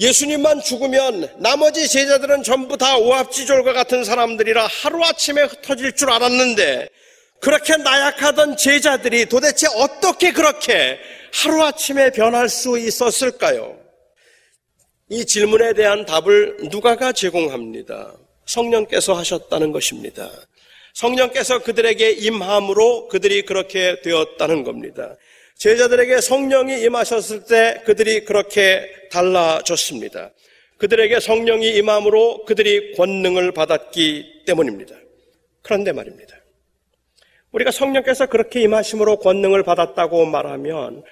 [0.00, 6.88] 예수님만 죽으면 나머지 제자들은 전부 다 오합지졸과 같은 사람들이라 하루아침에 흩어질 줄 알았는데
[7.40, 10.98] 그렇게 나약하던 제자들이 도대체 어떻게 그렇게
[11.32, 13.78] 하루아침에 변할 수 있었을까요?
[15.08, 18.14] 이 질문에 대한 답을 누가가 제공합니다.
[18.46, 20.30] 성령께서 하셨다는 것입니다.
[20.94, 25.16] 성령께서 그들에게 임함으로 그들이 그렇게 되었다는 겁니다.
[25.56, 30.30] 제자들에게 성령이 임하셨을 때 그들이 그렇게 달라졌습니다.
[30.78, 34.94] 그들에게 성령이 임함으로 그들이 권능을 받았기 때문입니다.
[35.62, 36.39] 그런데 말입니다.
[37.52, 41.02] 우리가 성령께서 그렇게 임하심으로 권능을 받았다고 말하면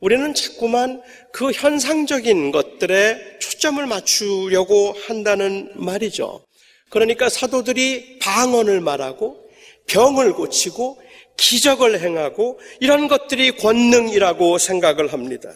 [0.00, 6.44] 우리는 자꾸만 그 현상적인 것들에 초점을 맞추려고 한다는 말이죠.
[6.90, 9.42] 그러니까 사도들이 방언을 말하고
[9.86, 11.00] 병을 고치고
[11.36, 15.50] 기적을 행하고 이런 것들이 권능이라고 생각을 합니다.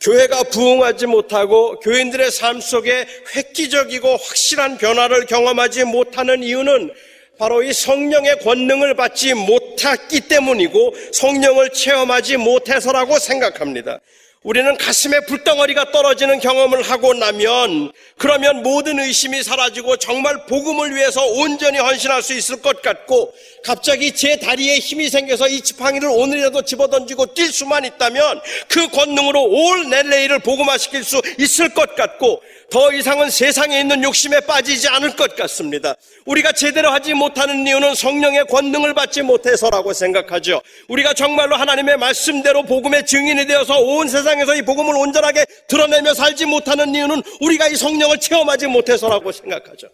[0.00, 6.90] 교회가 부흥하지 못하고 교인들의 삶 속에 획기적이고 확실한 변화를 경험하지 못하는 이유는
[7.38, 9.34] 바로 이 성령의 권능을 받지
[9.80, 14.00] 못했기 때문이고 성령을 체험하지 못해서라고 생각합니다.
[14.42, 21.76] 우리는 가슴에 불덩어리가 떨어지는 경험을 하고 나면 그러면 모든 의심이 사라지고 정말 복음을 위해서 온전히
[21.76, 27.52] 헌신할 수 있을 것 같고 갑자기 제 다리에 힘이 생겨서 이 지팡이를 오늘이라도 집어던지고 뛸
[27.52, 32.40] 수만 있다면 그 권능으로 올 넬레이를 복음화시킬 수 있을 것 같고
[32.70, 35.94] 더 이상은 세상에 있는 욕심에 빠지지 않을 것 같습니다.
[36.24, 40.62] 우리가 제대로 하지 못하는 이유는 성령의 권능을 받지 못해서라고 생각하죠.
[40.88, 46.94] 우리가 정말로 하나님의 말씀대로 복음의 증인이 되어서 온 세상에서 이 복음을 온전하게 드러내며 살지 못하는
[46.94, 49.88] 이유는 우리가 이 성령을 체험하지 못해서라고 생각하죠.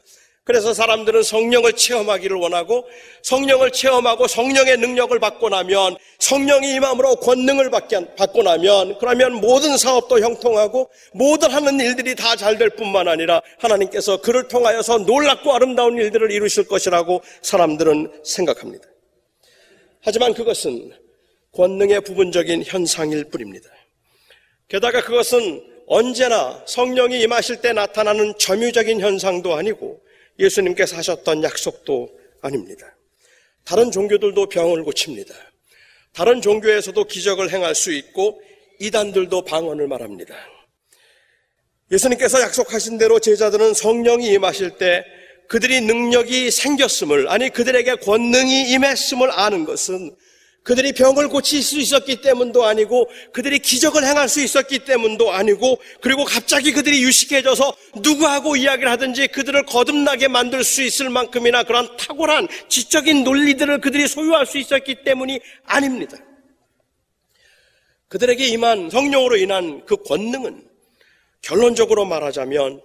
[0.46, 2.86] 그래서 사람들은 성령을 체험하기를 원하고
[3.22, 10.88] 성령을 체험하고 성령의 능력을 받고 나면 성령이 임함으로 권능을 받고 나면 그러면 모든 사업도 형통하고
[11.12, 16.68] 모든 하는 일들이 다 잘 될 뿐만 아니라 하나님께서 그를 통하여서 놀랍고 아름다운 일들을 이루실
[16.68, 18.86] 것이라고 사람들은 생각합니다.
[20.02, 20.92] 하지만 그것은
[21.52, 23.68] 권능의 부분적인 현상일 뿐입니다.
[24.68, 30.05] 게다가 그것은 언제나 성령이 임하실 때 나타나는 점유적인 현상도 아니고
[30.38, 32.10] 예수님께서 하셨던 약속도
[32.42, 32.96] 아닙니다.
[33.64, 35.34] 다른 종교들도 병을 고칩니다.
[36.12, 38.40] 다른 종교에서도 기적을 행할 수 있고
[38.78, 40.34] 이단들도 방언을 말합니다.
[41.90, 45.04] 예수님께서 약속하신 대로 제자들은 성령이 임하실 때
[45.48, 50.14] 그들이 능력이 생겼음을 아니 그들에게 권능이 임했음을 아는 것은
[50.66, 56.24] 그들이 병을 고칠 수 있었기 때문도 아니고 그들이 기적을 행할 수 있었기 때문도 아니고 그리고
[56.24, 63.22] 갑자기 그들이 유식해져서 누구하고 이야기를 하든지 그들을 거듭나게 만들 수 있을 만큼이나 그런 탁월한 지적인
[63.22, 66.18] 논리들을 그들이 소유할 수 있었기 때문이 아닙니다.
[68.08, 70.64] 그들에게 임한 성령으로 인한 그 권능은
[71.42, 72.82] 결론적으로 말하자면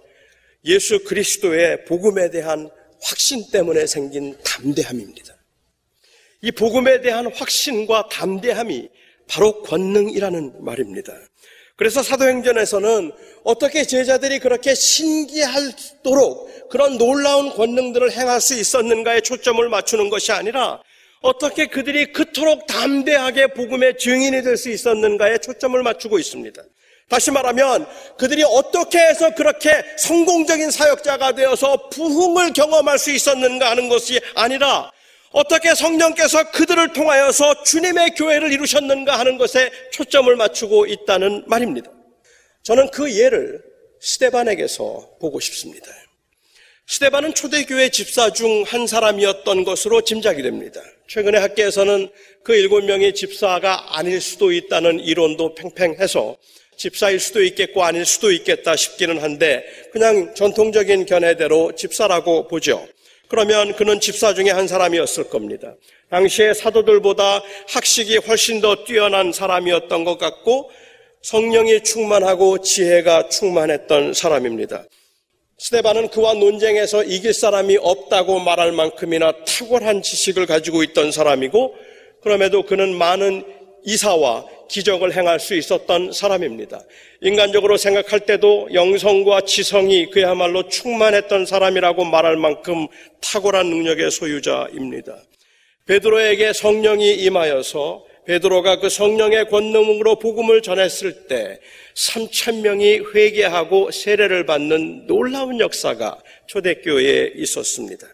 [0.66, 2.70] 예수 그리스도의 복음에 대한
[3.02, 5.41] 확신 때문에 생긴 담대함입니다.
[6.42, 8.88] 이 복음에 대한 확신과 담대함이
[9.28, 11.12] 바로 권능이라는 말입니다.
[11.76, 13.12] 그래서 사도행전에서는
[13.44, 20.82] 어떻게 제자들이 그렇게 신기하도록 그런 놀라운 권능들을 행할 수 있었는가에 초점을 맞추는 것이 아니라
[21.22, 26.60] 어떻게 그들이 그토록 담대하게 복음의 증인이 될 수 있었는가에 초점을 맞추고 있습니다.
[27.08, 27.86] 다시 말하면
[28.18, 34.90] 그들이 어떻게 해서 그렇게 성공적인 사역자가 되어서 부흥을 경험할 수 있었는가 하는 것이 아니라
[35.32, 41.90] 어떻게 성령께서 그들을 통하여서 주님의 교회를 이루셨는가 하는 것에 초점을 맞추고 있다는 말입니다.
[42.62, 43.62] 저는 그 예를
[44.00, 45.86] 스테반에게서 보고 싶습니다.
[46.86, 50.80] 스테반은 초대교회 집사 중 한 사람이었던 것으로 짐작이 됩니다.
[51.08, 52.08] 최근에 학계에서는
[52.42, 56.36] 그 일곱 명의 집사가 아닐 수도 있다는 이론도 팽팽해서
[56.76, 62.86] 집사일 수도 있겠고 아닐 수도 있겠다 싶기는 한데 그냥 전통적인 견해대로 집사라고 보죠.
[63.32, 65.74] 그러면 그는 집사 중에 한 사람이었을 겁니다.
[66.10, 70.70] 당시의 사도들보다 학식이 훨씬 더 뛰어난 사람이었던 것 같고
[71.22, 74.84] 성령이 충만하고 지혜가 충만했던 사람입니다.
[75.56, 81.74] 스테반은 그와 논쟁에서 이길 사람이 없다고 말할 만큼이나 탁월한 지식을 가지고 있던 사람이고
[82.22, 83.44] 그럼에도 그는 많은
[83.84, 86.80] 이사와 기적을 행할 수 있었던 사람입니다.
[87.20, 92.88] 인간적으로 생각할 때도 영성과 지성이 그야말로 충만했던 사람이라고 말할 만큼
[93.20, 95.16] 탁월한 능력의 소유자입니다.
[95.86, 101.58] 베드로에게 성령이 임하여서 베드로가 그 성령의 권능으로 복음을 전했을 때
[101.94, 108.06] 3천 명이 회개하고 세례를 받는 놀라운 역사가 초대교회에 있었습니다.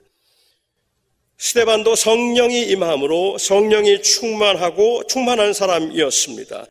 [1.39, 6.67] 스테반도 성령이 임함으로 성령이 충만하고 충만한 사람이었습니다.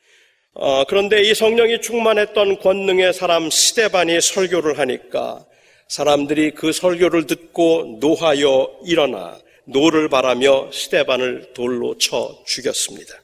[0.55, 5.45] 어, 그런데 이 성령이 충만했던 권능의 사람 스테반이 설교를 하니까
[5.88, 13.15] 사람들이 그 설교를 듣고 노하여 일어나 노를 발하며 스테반을 돌로 쳐 죽였습니다.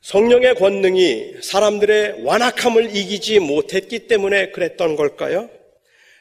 [0.00, 5.50] 성령의 권능이 사람들의 완악함을 이기지 못했기 때문에 그랬던 걸까요?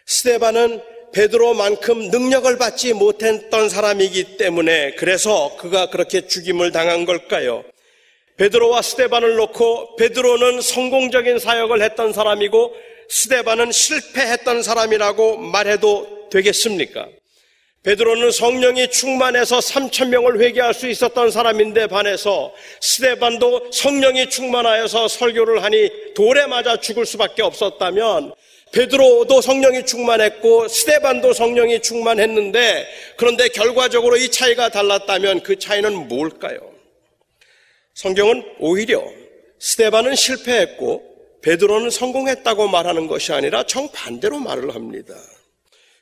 [0.05, 0.81] 스테반은
[1.13, 7.63] 베드로만큼 능력을 받지 못했던 사람이기 때문에 그래서 그가 그렇게 죽임을 당한 걸까요?
[8.37, 12.73] 베드로와 스테반을 놓고 베드로는 성공적인 사역을 했던 사람이고
[13.09, 17.07] 스테반은 실패했던 사람이라고 말해도 되겠습니까?
[17.83, 25.89] 베드로는 성령이 충만해서 3천 명을 회개할 수 있었던 사람인데 반해서 스테반도 성령이 충만하여서 설교를 하니
[26.13, 28.33] 돌에 맞아 죽을 수밖에 없었다면
[28.71, 36.59] 베드로도 성령이 충만했고 스테반도 성령이 충만했는데 그런데 결과적으로 이 차이가 달랐다면 그 차이는 뭘까요?
[37.93, 39.03] 성경은 오히려
[39.59, 41.03] 스테반은 실패했고
[41.41, 45.15] 베드로는 성공했다고 말하는 것이 아니라 정반대로 말을 합니다.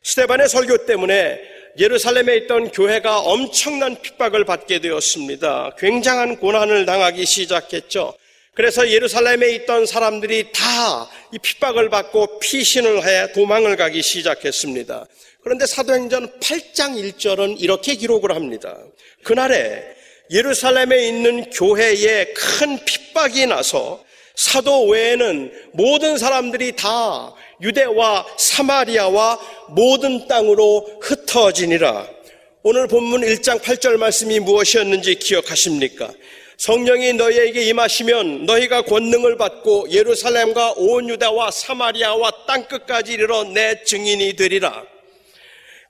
[0.04, 1.40] 스테반의 설교 때문에
[1.78, 5.76] 예루살렘에 있던 교회가 엄청난 핍박을 받게 되었습니다.
[5.78, 8.14] 굉장한 고난을 당하기 시작했죠.
[8.60, 15.06] 그래서 예루살렘에 있던 사람들이 다 이 핍박을 받고 피신을 해 도망을 가기 시작했습니다.
[15.44, 18.78] 그런데 사도행전 8장 1절은 이렇게 기록을 합니다.
[19.24, 19.84] 그날에
[20.32, 24.04] 예루살렘에 있는 교회에 큰 핍박이 나서
[24.36, 29.40] 사도 외에는 모든 사람들이 다 유대와 사마리아와
[29.70, 32.08] 모든 땅으로 흩어지니라.
[32.64, 36.10] 오늘 본문 1장 8절 말씀이 무엇이었는지 기억하십니까?
[36.60, 44.84] 성령이 너희에게 임하시면 너희가 권능을 받고 예루살렘과 온 유다와 사마리아와 땅끝까지 이르러 내 증인이 되리라.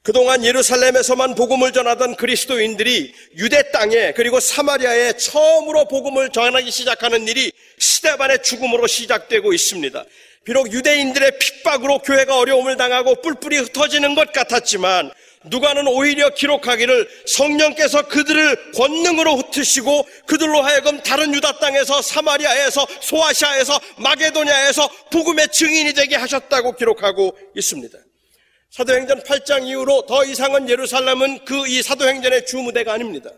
[0.04, 8.44] 그동안 예루살렘에서만 복음을 전하던 그리스도인들이 유대 땅에 그리고 사마리아에 처음으로 복음을 전하기 시작하는 일이 스테반의
[8.44, 10.06] 죽음으로 시작되고 있습니다.
[10.46, 15.12] 비록 유대인들의 핍박으로 교회가 어려움을 당하고 뿔뿔이 흩어지는 것 같았지만
[15.46, 24.90] 누가는 오히려 기록하기를 성령께서 그들을 권능으로 흩으시고 그들로 하여금 다른 유다 땅에서 사마리아에서 소아시아에서 마게도냐에서
[25.12, 27.98] 복음의 증인이 되게 하셨다고 기록하고 있습니다.
[28.72, 33.30] 사도행전 8장 이후로 더 이상은 예루살렘은 그 이 사도행전의 주무대가 아닙니다.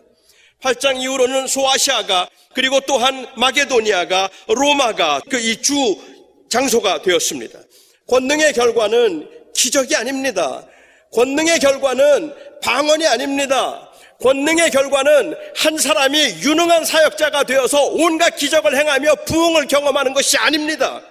[0.62, 5.74] 8장 이후로는 소아시아가 그리고 또한 마게도니아가 로마가 그 이 주
[6.50, 7.60] 장소가 되었습니다.
[8.10, 10.66] 권능의 결과는 기적이 아닙니다.
[11.12, 13.92] 권능의 결과는 방언이 아닙니다.
[14.22, 21.02] 권능의 결과는 한 사람이 유능한 사역자가 되어서 온갖 기적을 행하며 부흥을 경험하는 것이 아닙니다.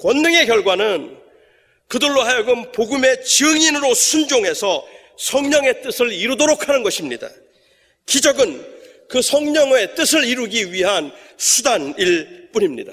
[0.00, 1.16] 권능의 결과는
[1.86, 4.84] 그들로 하여금 복음의 증인으로 순종해서
[5.18, 7.28] 성령의 뜻을 이루도록 하는 것입니다.
[8.06, 8.66] 기적은
[9.08, 12.92] 그 성령의 뜻을 이루기 위한 수단일 뿐입니다.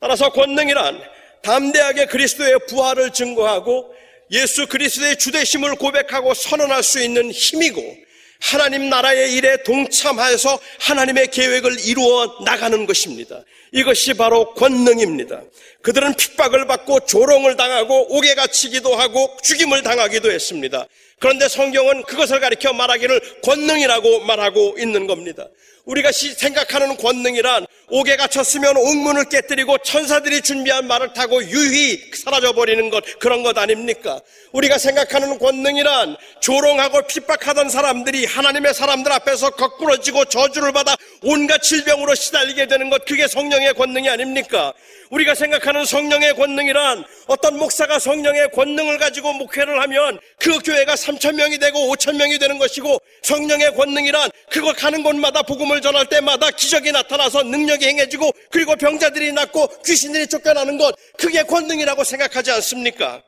[0.00, 1.02] 따라서 권능이란
[1.42, 3.91] 담대하게 그리스도의 부활을 증거하고
[4.32, 7.96] 예수 그리스도의 주대심을 고백하고 선언할 수 있는 힘이고
[8.40, 13.44] 하나님 나라의 일에 동참하여서 하나님의 계획을 이루어 나가는 것입니다.
[13.70, 15.42] 이것이 바로 권능입니다.
[15.82, 20.86] 그들은 핍박을 받고 조롱을 당하고 옥에 갇히기도 하고 죽임을 당하기도 했습니다.
[21.20, 25.46] 그런데 성경은 그것을 가리켜 말하기를 권능이라고 말하고 있는 겁니다.
[25.84, 33.42] 우리가 생각하는 권능이란 옥에 갇혔으면 옥문을 깨뜨리고 천사들이 준비한 말을 타고 유히 사라져버리는 것 그런
[33.42, 34.20] 것 아닙니까?
[34.52, 42.66] 우리가 생각하는 권능이란 조롱하고 핍박하던 사람들이 하나님의 사람들 앞에서 거꾸러지고 저주를 받아 온갖 질병으로 시달리게
[42.66, 44.72] 되는 것 그게 성령의 권능이 아닙니까?
[45.10, 51.58] 우리가 생각하는 성령의 권능이란 어떤 목사가 성령의 권능을 가지고 목회를 하면 그 교회가 3천 명이
[51.58, 57.42] 되고 5천 명이 되는 것이고 성령의 권능이란 그거 가는 곳마다 복음을 전할 때마다 기적이 나타나서
[57.44, 63.22] 능력이 행해지고 그리고 병자들이 낫고 귀신들이 쫓겨나는 것 그게 권능이라고 생각하지 않습니까?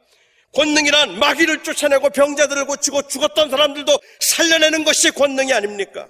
[0.52, 6.08] 권능이란 마귀를 쫓아내고 병자들을 고치고 죽었던 사람들도 살려내는 것이 권능이 아닙니까?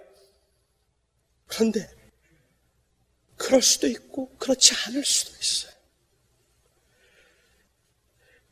[1.46, 1.88] 그런데
[3.36, 5.72] 그럴 수도 있고 그렇지 않을 수도 있어요.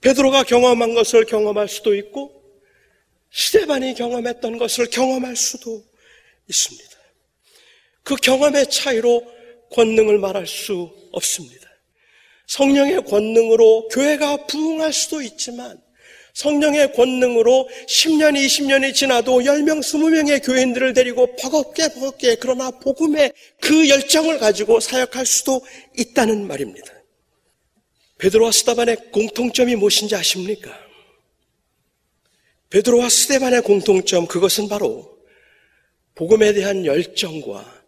[0.01, 2.43] 베드로가 경험한 것을 경험할 수도 있고
[3.33, 5.85] 스테반이 경험했던 것을 경험할 수도
[6.49, 6.92] 있습니다.
[8.03, 9.23] 그 경험의 차이로
[9.71, 11.69] 권능을 말할 수 없습니다.
[12.47, 15.81] 성령의 권능으로 교회가 부흥할 수도 있지만
[16.35, 24.39] 성령의 권능으로 10년, 20년이 지나도 10명, 20명의 교인들을 데리고 버겁게 버겁게 그러나 복음의 그 열정을
[24.39, 25.65] 가지고 사역할 수도
[25.99, 26.93] 있다는 말입니다.
[28.19, 30.71] 베드로와 스테반의 공통점이 무엇인지 아십니까?
[32.71, 35.19] 베드로와 스테반의 공통점 그것은 바로
[36.15, 37.82] 복음에 대한 열정과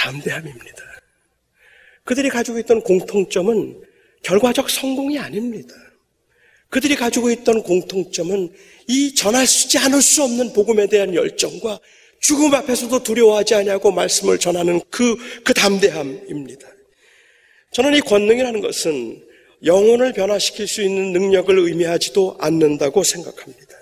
[0.00, 0.82] 담대함입니다.
[2.04, 3.82] 그들이 가지고 있던 공통점은
[4.22, 5.74] 결과적 성공이 아닙니다.
[6.70, 8.52] 그들이 가지고 있던 공통점은
[8.88, 11.78] 이 전할 수지 않을 수 없는 복음에 대한 열정과
[12.20, 16.68] 죽음 앞에서도 두려워하지 아니하고 말씀을 전하는 그, 그 담대함입니다.
[17.72, 19.26] 저는 이 권능이라는 것은
[19.64, 23.74] 영혼을 변화시킬 수 있는 능력을 의미하지도 않는다고 생각합니다.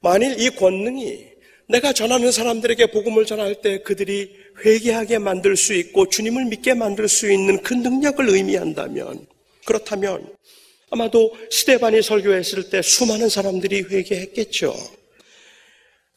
[0.00, 1.36] 만일 이 권능이
[1.68, 7.30] 내가 전하는 사람들에게 복음을 전할 때 그들이 회개하게 만들 수 있고 주님을 믿게 만들 수
[7.30, 9.26] 있는 그 능력을 의미한다면
[9.64, 10.34] 그렇다면
[10.90, 14.74] 아마도 스테반이 설교했을 때 수많은 사람들이 회개했겠죠.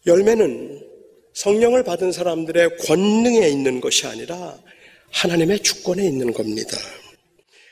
[0.05, 0.85] 열매는
[1.33, 4.57] 성령을 받은 사람들의 권능에 있는 것이 아니라
[5.11, 6.77] 하나님의 주권에 있는 겁니다.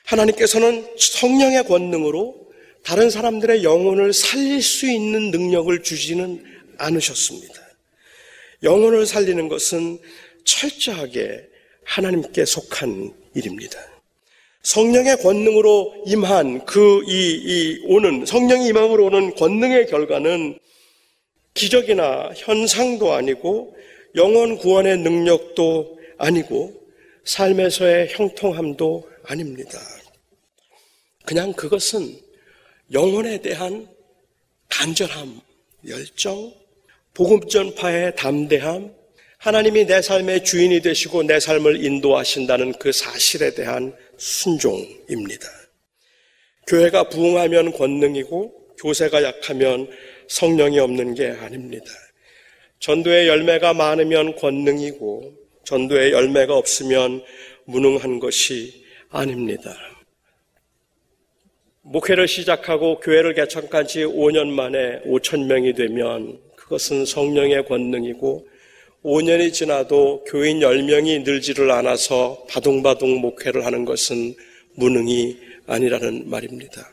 [0.06, 2.48] 하나님께서는 성령의 권능으로
[2.84, 6.44] 다른 사람들의 영혼을 살릴 수 있는 능력을 주지는
[6.78, 7.54] 않으셨습니다.
[8.64, 10.00] 영혼을 살리는 것은
[10.48, 11.46] 철저하게
[11.84, 13.80] 하나님께 속한 일입니다.
[14.64, 20.58] 성령의 권능으로 임한 그, 이, 이, 오는, 성령이 임함으로 오는 권능의 결과는
[21.54, 23.76] 기적이나 현상도 아니고
[24.16, 26.74] 영원 구원의 능력도 아니고
[27.24, 29.80] 삶에서의 형통함도 아닙니다.
[31.26, 32.20] 그냥 그것은
[32.92, 33.88] 영혼에 대한
[34.70, 35.42] 간절함,
[35.88, 36.54] 열정,
[37.14, 38.97] 복음 전파의 담대함,
[39.48, 45.48] 하나님이 내 삶의 주인이 되시고 내 삶을 인도하신다는 그 사실에 대한 순종입니다.
[46.68, 49.90] 교회가 부흥하면 권능이고 교세가 약하면
[50.28, 51.86] 성령이 없는 게 아닙니다.
[52.80, 55.34] 전도의 열매가 많으면 권능이고
[55.64, 57.24] 전도의 열매가 없으면
[57.64, 59.74] 무능한 것이 아닙니다.
[61.84, 68.57] 목회를 시작하고 교회를 개척한 지 5년 만에 5천 명이 되면 그것은 성령의 권능이고
[69.08, 74.36] 5년이 지나도 교인 10명이 늘지를 않아서 바둥바둥 목회를 하는 것은
[74.76, 76.92] 무능이 아니라는 말입니다.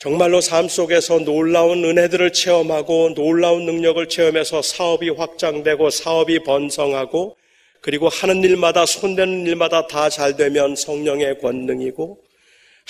[0.00, 7.36] 정말로 삶 속에서 놀라운 은혜들을 체험하고 놀라운 능력을 체험해서 사업이 확장되고 사업이 번성하고
[7.80, 12.18] 그리고 하는 일마다 손대는 일마다 다 잘 되면 성령의 권능이고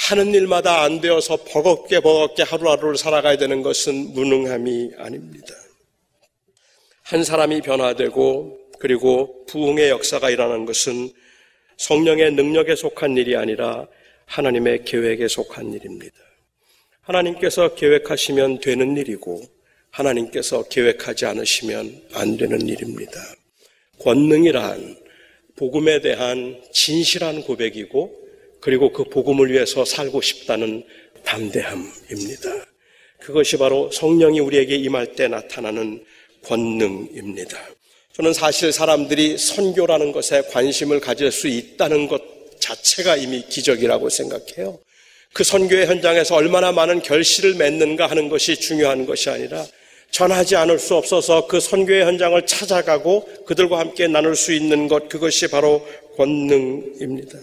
[0.08, 5.54] 하는 일마다 안 되어서 버겁게 버겁게 하루하루를 살아가야 되는 것은 무능함이 아닙니다.
[7.10, 11.10] 한 사람이 변화되고 그리고 부흥의 역사가 일어나는 것은
[11.76, 13.88] 성령의 능력에 속한 일이 아니라
[14.26, 16.14] 하나님의 계획에 속한 일입니다.
[17.00, 19.42] 하나님께서 계획하시면 되는 일이고
[19.90, 23.20] 하나님께서 계획하지 않으시면 안 되는 일입니다.
[23.98, 24.96] 권능이란
[25.56, 28.20] 복음에 대한 진실한 고백이고
[28.60, 30.84] 그리고 그 복음을 위해서 살고 싶다는
[31.24, 32.66] 담대함입니다.
[33.18, 36.04] 그것이 바로 성령이 우리에게 임할 때 나타나는
[36.46, 37.58] 권능입니다.
[38.12, 42.20] 저는 사실 사람들이 선교라는 것에 관심을 가질 수 있다는 것
[42.60, 44.78] 자체가 이미 기적이라고 생각해요.
[45.32, 49.64] 그 선교의 현장에서 얼마나 많은 결실을 맺는가 하는 것이 중요한 것이 아니라
[50.10, 55.48] 전하지 않을 수 없어서 그 선교의 현장을 찾아가고 그들과 함께 나눌 수 있는 것 그것이
[55.48, 55.86] 바로
[56.16, 57.38] 권능입니다.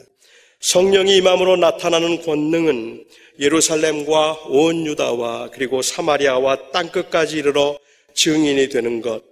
[0.60, 3.06] 성령이 임함으로 나타나는 권능은
[3.40, 7.78] 예루살렘과 온 유다와 그리고 사마리아와 땅 끝까지 이르러
[8.18, 9.24] 증인이 되는 것,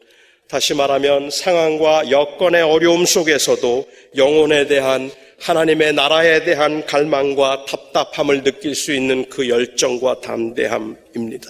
[0.47, 8.93] 다시 말하면 상황과 여건의 어려움 속에서도 영혼에 대한 하나님의 나라에 대한 갈망과 답답함을 느낄 수
[8.93, 11.47] 있는 그 열정과 담대함입니다.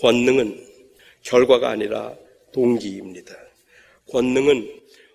[0.00, 0.58] 권능은
[1.22, 2.14] 결과가 아니라
[2.52, 3.34] 동기입니다.
[4.10, 4.68] 권능은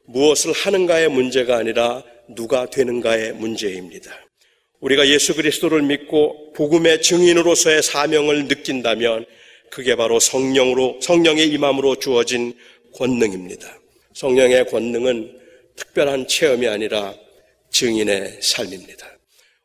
[0.06, 2.04] 무엇을 하는가의 문제가 아니라
[2.36, 4.12] 누가 되는가의 문제입니다.
[4.80, 9.26] 우리가 예수 그리스도를 믿고 복음의 증인으로서의 사명을 느낀다면
[9.72, 12.53] 그게 바로 성령으로 성령의 임함으로 주어진
[12.93, 13.80] 권능입니다.
[14.13, 15.39] 성령의 권능은
[15.78, 17.15] 특별한 체험이 아니라
[17.72, 19.07] 증인의 삶입니다.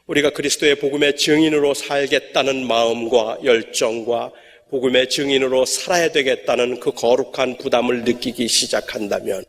[0.07, 4.30] 우리가 그리스도의 복음의 증인으로 살겠다는 마음과 열정과
[4.70, 9.44] 복음의 증인으로 살아야 되겠다는 그 거룩한 부담을 느끼기 시작한다면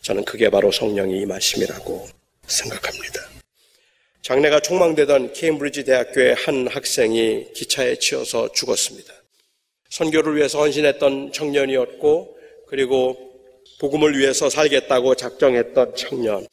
[0.00, 2.08] 저는 그게 바로 성령의 임하심이라고
[2.46, 3.28] 생각합니다.
[4.22, 9.17] 장래가 촉망되던 케임브리지 대학교의 한 학생이 기차에 치여서 죽었습니다.
[9.88, 13.16] 선교를 위해서 헌신했던 청년이었고 그리고
[13.80, 16.46] 복음을 위해서 살겠다고 작정했던 청년.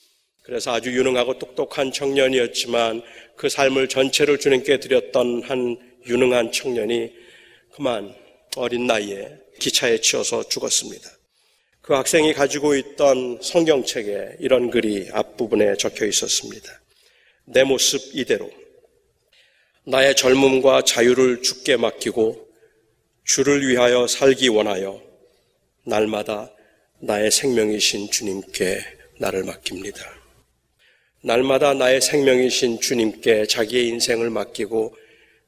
[0.44, 3.02] 그래서 아주 유능하고 똑똑한 청년이었지만
[3.36, 7.12] 그 삶을 전체를 주님께 드렸던 한 유능한 청년이
[7.74, 8.16] 그만
[8.56, 11.10] 어린 나이에 기차에 치여서 죽었습니다.
[11.82, 16.82] 그 학생이 가지고 있던 성경책에 이런 글이 앞부분에 적혀 있었습니다.
[17.46, 18.50] 내 모습 이대로
[19.86, 22.45] 나의 젊음과 자유를 죽게 맡기고
[23.26, 25.02] 주를 위하여 살기 원하여
[25.84, 26.52] 날마다
[27.00, 28.80] 나의 생명이신 주님께
[29.18, 30.00] 나를 맡깁니다.
[31.24, 34.96] 날마다 나의 생명이신 주님께 자기의 인생을 맡기고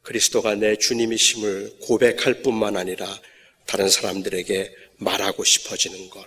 [0.01, 3.05] 그리스도가 내 주님이심을 고백할 뿐만 아니라
[3.67, 6.25] 다른 사람들에게 말하고 싶어지는 것.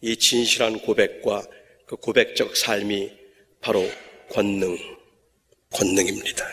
[0.00, 1.46] 이 진실한 고백과
[1.86, 3.12] 그 고백적 삶이
[3.60, 3.88] 바로
[4.30, 4.76] 권능,
[5.70, 6.44] 권능입니다.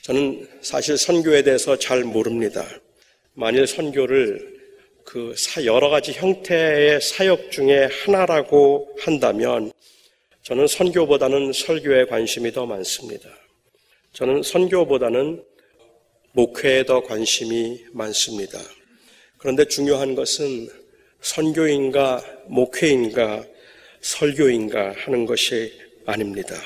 [0.00, 2.66] 저는 사실 선교에 대해서 잘 모릅니다.
[3.40, 4.58] 만일 선교를
[5.04, 5.32] 그
[5.64, 9.70] 여러 가지 형태의 사역 중에 하나라고 한다면
[10.42, 13.30] 저는 선교보다는 설교에 관심이 더 많습니다.
[14.12, 15.44] 저는 선교보다는
[16.32, 18.58] 목회에 더 관심이 많습니다.
[19.36, 20.68] 그런데 중요한 것은
[21.20, 23.44] 선교인가 목회인가
[24.00, 25.72] 설교인가 하는 것이
[26.06, 26.56] 아닙니다.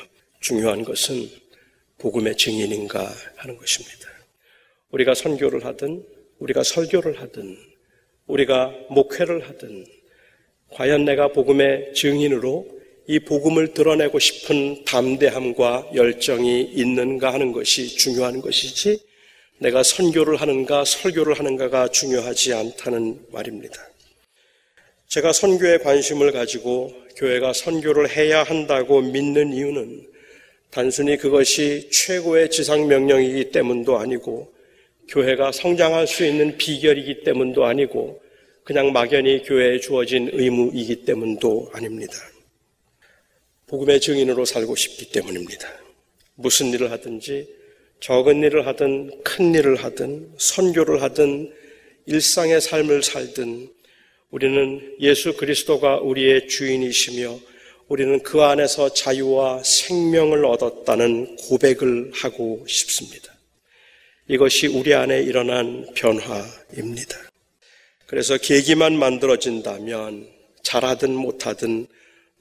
[0.41, 1.29] 중요한 것은
[1.99, 4.09] 복음의 증인인가 하는 것입니다.
[4.91, 6.12] 우리가 선교를 하든
[6.43, 7.57] 우리가 설교를 하든
[8.27, 9.87] 우리가 목회를 하든
[10.71, 12.67] 과연 내가 복음의 증인으로
[13.07, 18.99] 이 복음을 드러내고 싶은 담대함과 열정이 있는가 하는 것이 중요한 것이지
[19.59, 23.75] 내가 선교를 하는가 설교를 하는가가 중요하지 않다는 말입니다.
[25.09, 30.09] 제가 선교에 관심을 가지고 교회가 선교를 해야 한다고 믿는 이유는
[30.71, 34.53] 단순히 그것이 최고의 지상 명령이기 때문도 아니고
[35.09, 38.23] 교회가 성장할 수 있는 비결이기 때문도 아니고
[38.65, 42.15] 그냥 막연히 교회에 주어진 의무이기 때문도 아닙니다.
[43.67, 45.69] 복음의 증인으로 살고 싶기 때문입니다.
[46.35, 47.49] 무슨 일을 하든지
[48.01, 51.53] 적은 일을 하든 큰 일을 하든 선교를 하든
[52.07, 53.69] 일상의 삶을 살든
[54.31, 57.39] 우리는 예수 그리스도가 우리의 주인이시며
[57.89, 63.33] 우리는 그 안에서 자유와 생명을 얻었다는 고백을 하고 싶습니다.
[64.33, 67.19] 이것이 우리 안에 일어난 변화입니다.
[68.07, 70.27] 그래서 계기만 만들어진다면
[70.63, 71.87] 잘하든 못하든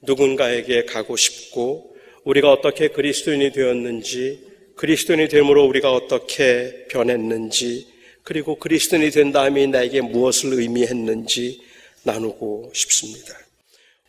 [0.00, 4.40] 누군가에게 가고 싶고 우리가 어떻게 그리스도인이 되었는지
[4.76, 7.86] 그리스도인이 됨으로 우리가 어떻게 변했는지
[8.22, 11.60] 그리고 그리스도인이 된 다음에 나에게 무엇을 의미했는지
[12.04, 13.38] 나누고 싶습니다.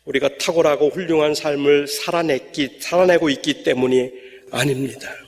[0.06, 4.10] 우리가 탁월하고 훌륭한 삶을 살아냈기, 살아내고 있기 때문이
[4.50, 5.23] 아닙니다.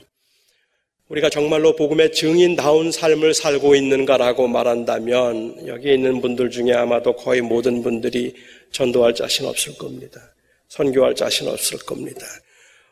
[1.09, 7.81] 우리가 정말로 복음의 증인다운 삶을 살고 있는가라고 말한다면 여기 있는 분들 중에 아마도 거의 모든
[7.81, 8.33] 분들이
[8.71, 10.33] 전도할 자신 없을 겁니다.
[10.67, 12.25] 선교할 자신 없을 겁니다.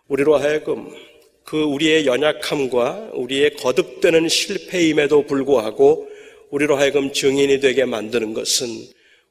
[0.07, 0.89] 우리로 하여금
[1.43, 6.07] 그 우리의 연약함과 우리의 거듭되는 실패임에도 불구하고
[6.51, 8.67] 우리로 하여금 증인이 되게 만드는 것은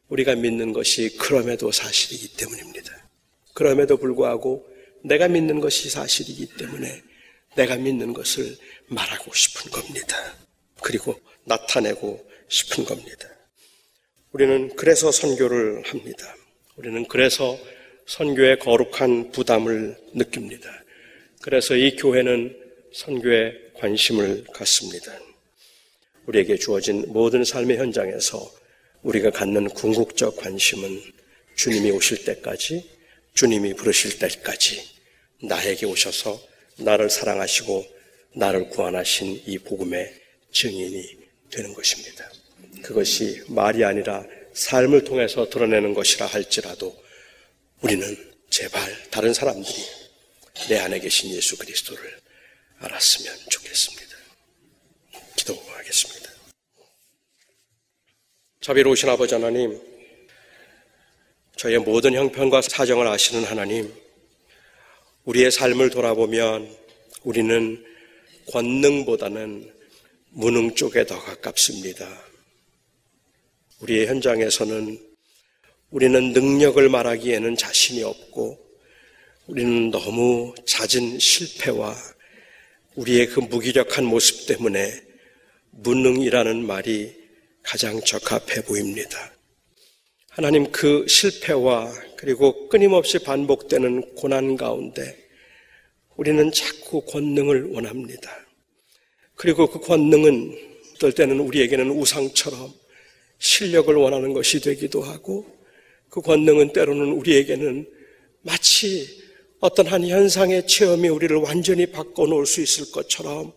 [0.09, 2.93] 우리가 믿는 것이 그럼에도 사실이기 때문입니다.
[3.55, 4.66] 그럼에도 불구하고
[5.03, 7.03] 내가 믿는 것이 사실이기 때문에
[7.57, 8.57] 내가 믿는 것을
[8.89, 10.17] 말하고 싶은 겁니다.
[10.81, 13.29] 그리고 나타내고 싶은 겁니다.
[14.33, 16.35] 우리는 그래서 선교를 합니다.
[16.77, 17.59] 우리는 그래서
[18.07, 20.69] 선교의 거룩한 부담을 느낍니다.
[21.41, 22.57] 그래서 이 교회는
[22.93, 25.13] 선교에 관심을 갖습니다.
[26.27, 28.51] 우리에게 주어진 모든 삶의 현장에서
[29.03, 31.01] 우리가 갖는 궁극적 관심은
[31.55, 32.89] 주님이 오실 때까지,
[33.35, 34.83] 주님이 부르실 때까지
[35.43, 36.41] 나에게 오셔서
[36.79, 37.87] 나를 사랑하시고
[38.35, 40.12] 나를 구원하신 이 복음의
[40.53, 41.18] 증인이
[41.51, 42.31] 되는 것입니다.
[42.83, 46.97] 그것이 말이 아니라 삶을 통해서 드러내는 것이라 할지라도
[47.81, 49.75] 우리는 제발 다른 사람들이
[50.68, 52.20] 내 안에 계신 예수 그리스도를
[52.79, 54.16] 알았으면 좋겠습니다.
[55.37, 56.31] 기도하겠습니다.
[58.61, 59.81] 자비로우신 아버지 하나님,
[61.57, 63.93] 저의 모든 형편과 사정을 아시는 하나님,
[65.25, 66.68] 우리의 삶을 돌아보면
[67.22, 67.83] 우리는
[68.49, 69.72] 권능보다는
[70.31, 72.07] 무능 쪽에 더 가깝습니다.
[73.81, 74.99] 우리의 현장에서는
[75.91, 78.59] 우리는 능력을 말하기에는 자신이 없고
[79.47, 81.97] 우리는 너무 잦은 실패와
[82.95, 84.93] 우리의 그 무기력한 모습 때문에
[85.70, 87.14] 무능이라는 말이
[87.62, 89.34] 가장 적합해 보입니다.
[90.35, 95.16] 하나님 그 실패와 그리고 끊임없이 반복되는 고난 가운데
[96.16, 98.37] 우리는 자꾸 권능을 원합니다.
[99.37, 100.59] 그리고 그 권능은
[100.97, 102.72] 어떨 때는 우리에게는 우상처럼
[103.39, 105.47] 실력을 원하는 것이 되기도 하고
[106.09, 107.89] 그 권능은 때로는 우리에게는
[108.43, 109.07] 마치
[109.61, 113.53] 어떤 한 현상의 체험이 우리를 완전히 바꿔놓을 수 있을 것처럼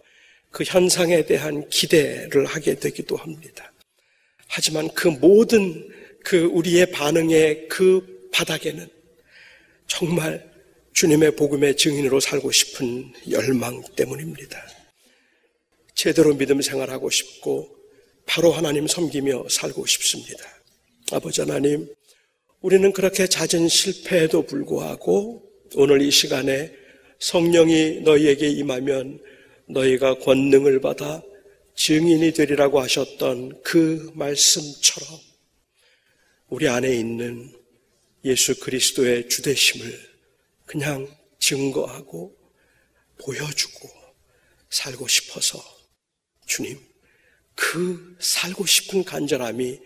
[0.51, 3.73] 그 현상에 대한 기대를 하게 되기도 합니다.
[4.47, 5.96] 하지만 그 모든
[6.27, 8.85] 그 우리의 반응의 그 바닥에는
[9.87, 10.45] 정말
[10.91, 14.61] 주님의 복음의 증인으로 살고 싶은 열망 때문입니다.
[15.95, 17.73] 제대로 믿음 생활하고 싶고
[18.25, 20.43] 바로 하나님 섬기며 살고 싶습니다.
[21.13, 21.87] 아버지 하나님,
[22.59, 26.73] 우리는 그렇게 잦은 실패에도 불구하고 오늘 이 시간에
[27.19, 29.21] 성령이 너희에게 임하면
[29.69, 31.21] 너희가 권능을 받아
[31.75, 35.26] 증인이 되리라고 하셨던 그 말씀처럼
[36.49, 37.53] 우리 안에 있는
[38.23, 40.17] 예수 그리스도의 주대심을
[40.65, 42.37] 그냥 증거하고
[43.19, 43.89] 보여주고
[44.69, 45.61] 살고 싶어서
[46.45, 46.79] 주님,
[47.53, 49.79] 그 살고 싶은 간절함이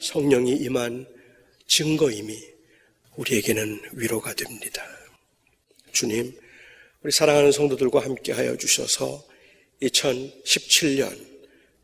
[0.00, 1.06] 성령이 임한
[1.66, 2.38] 증거임이
[3.16, 4.84] 우리에게는 위로가 됩니다.
[5.92, 6.38] 주님,
[7.02, 9.24] 우리 사랑하는 성도들과 함께 하여 주셔서
[9.82, 11.34] 2017년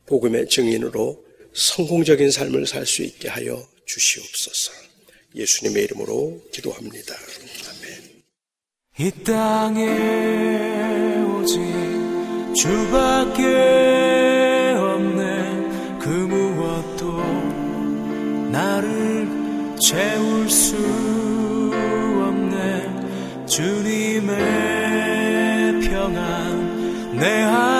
[0.07, 4.73] 복음의 증인으로 성공적인 삶을 살 수 있게 하여 주시옵소서.
[5.35, 7.15] 예수님의 이름으로 기도합니다.
[7.71, 8.23] 아멘.
[8.99, 9.87] 이 땅에
[11.25, 11.59] 오직
[12.55, 13.43] 주밖에
[14.77, 17.23] 없네 그 무엇도
[18.51, 19.27] 나를
[19.81, 20.77] 채울 수
[22.27, 24.37] 없네 주님의
[25.89, 27.80] 평안 내 안에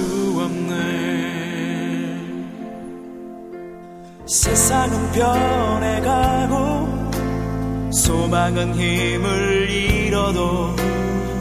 [4.71, 6.55] 세상은 변해가고
[7.91, 10.73] 소망은 힘을 잃어도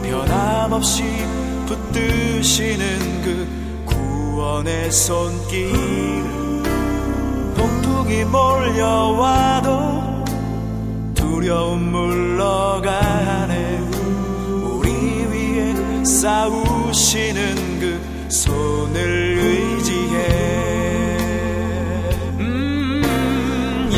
[0.03, 1.05] 변함없이
[1.65, 3.47] 붙드시는 그
[3.87, 5.71] 구원의 손길.
[7.55, 9.71] 폭풍이 몰려와도
[11.15, 13.79] 두려움 물러가네.
[14.65, 14.91] 우리
[15.27, 19.30] 위에 싸우시는 그 손을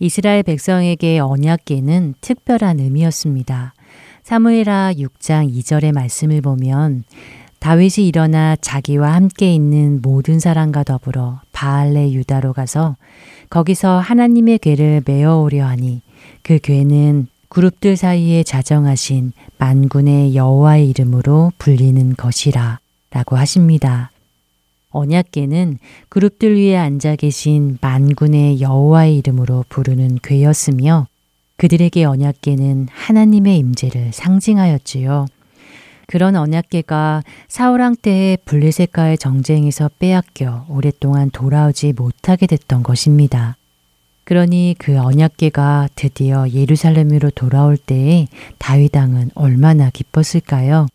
[0.00, 3.74] 이스라엘 백성에게 언약계는 특별한 의미였습니다.
[4.22, 7.04] 사무엘하 6장 2절의 말씀을 보면
[7.58, 12.96] 다윗이 일어나 자기와 함께 있는 모든 사람과 더불어 바알레 유다로 가서
[13.50, 16.02] 거기서 하나님의 궤를 메어 오려 하니
[16.42, 22.78] 그 궤는 그룹들 사이에 자정하신 만군의 여호와의 이름으로 불리는 것이라
[23.10, 24.10] 라고 하십니다.
[24.90, 25.78] 언약계는
[26.08, 31.06] 그룹들 위에 앉아 계신 만군의 여호와의 이름으로 부르는 괴였으며
[31.56, 35.26] 그들에게 언약계는 하나님의 임재를 상징하였지요.
[36.06, 43.56] 그런 언약계가 사울왕 때의 블레셋과의 정쟁에서 빼앗겨 오랫동안 돌아오지 못하게 됐던 것입니다.
[44.24, 48.26] 그러니 그 언약계가 드디어 예루살렘으로 돌아올 때에
[48.58, 50.86] 다윗왕은 얼마나 기뻤을까요?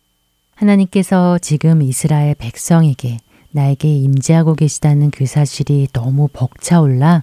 [0.54, 3.18] 하나님께서 지금 이스라엘 백성에게
[3.54, 7.22] 나에게 임재하고 계시다는 그 사실이 너무 벅차올라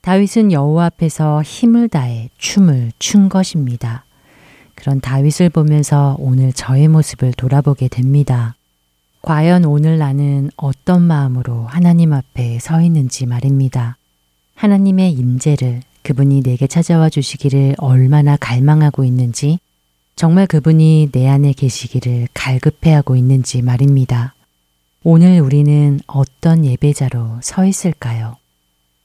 [0.00, 4.04] 다윗은 여호와 앞에서 힘을 다해 춤을 춘 것입니다.
[4.74, 8.56] 그런 다윗을 보면서 오늘 저의 모습을 돌아보게 됩니다.
[9.22, 13.96] 과연 오늘 나는 어떤 마음으로 하나님 앞에 서 있는지 말입니다.
[14.56, 19.58] 하나님의 임재를 그분이 내게 찾아와 주시기를 얼마나 갈망하고 있는지
[20.16, 24.34] 정말 그분이 내 안에 계시기를 갈급해하고 있는지 말입니다.
[25.10, 28.36] 오늘 우리는 어떤 예배자로 서 있을까요?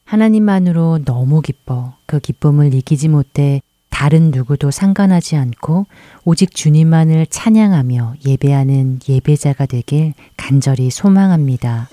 [0.03, 5.85] 하나님만으로 너무 기뻐 그 기쁨을 이기지 못해 다른 누구도 상관하지 않고
[6.25, 11.87] 오직 주님만을 찬양하며 예배하는 예배자가 되길 간절히 소망합니다.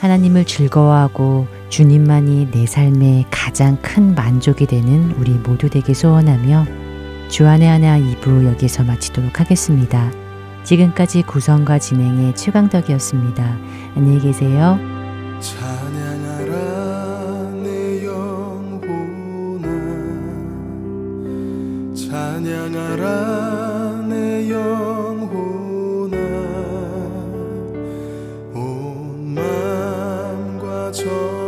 [0.00, 6.66] 하나님을 즐거워하고 주님만이 내 삶의 가장 큰 만족이 되는 우리 모두 되게 소원하며
[7.30, 10.27] 주안의 하나 2부 여기서 마치도록 하겠습니다.
[10.68, 13.58] 지금까지 구성과 진행의 최강덕이었습니다.
[13.96, 14.78] 안녕히 계세요.
[15.40, 16.52] 찬양하라
[17.62, 19.66] 내 영혼아
[21.94, 23.06] 찬양하라
[24.10, 26.18] 내 영혼아
[28.52, 31.47] 온 마음과 정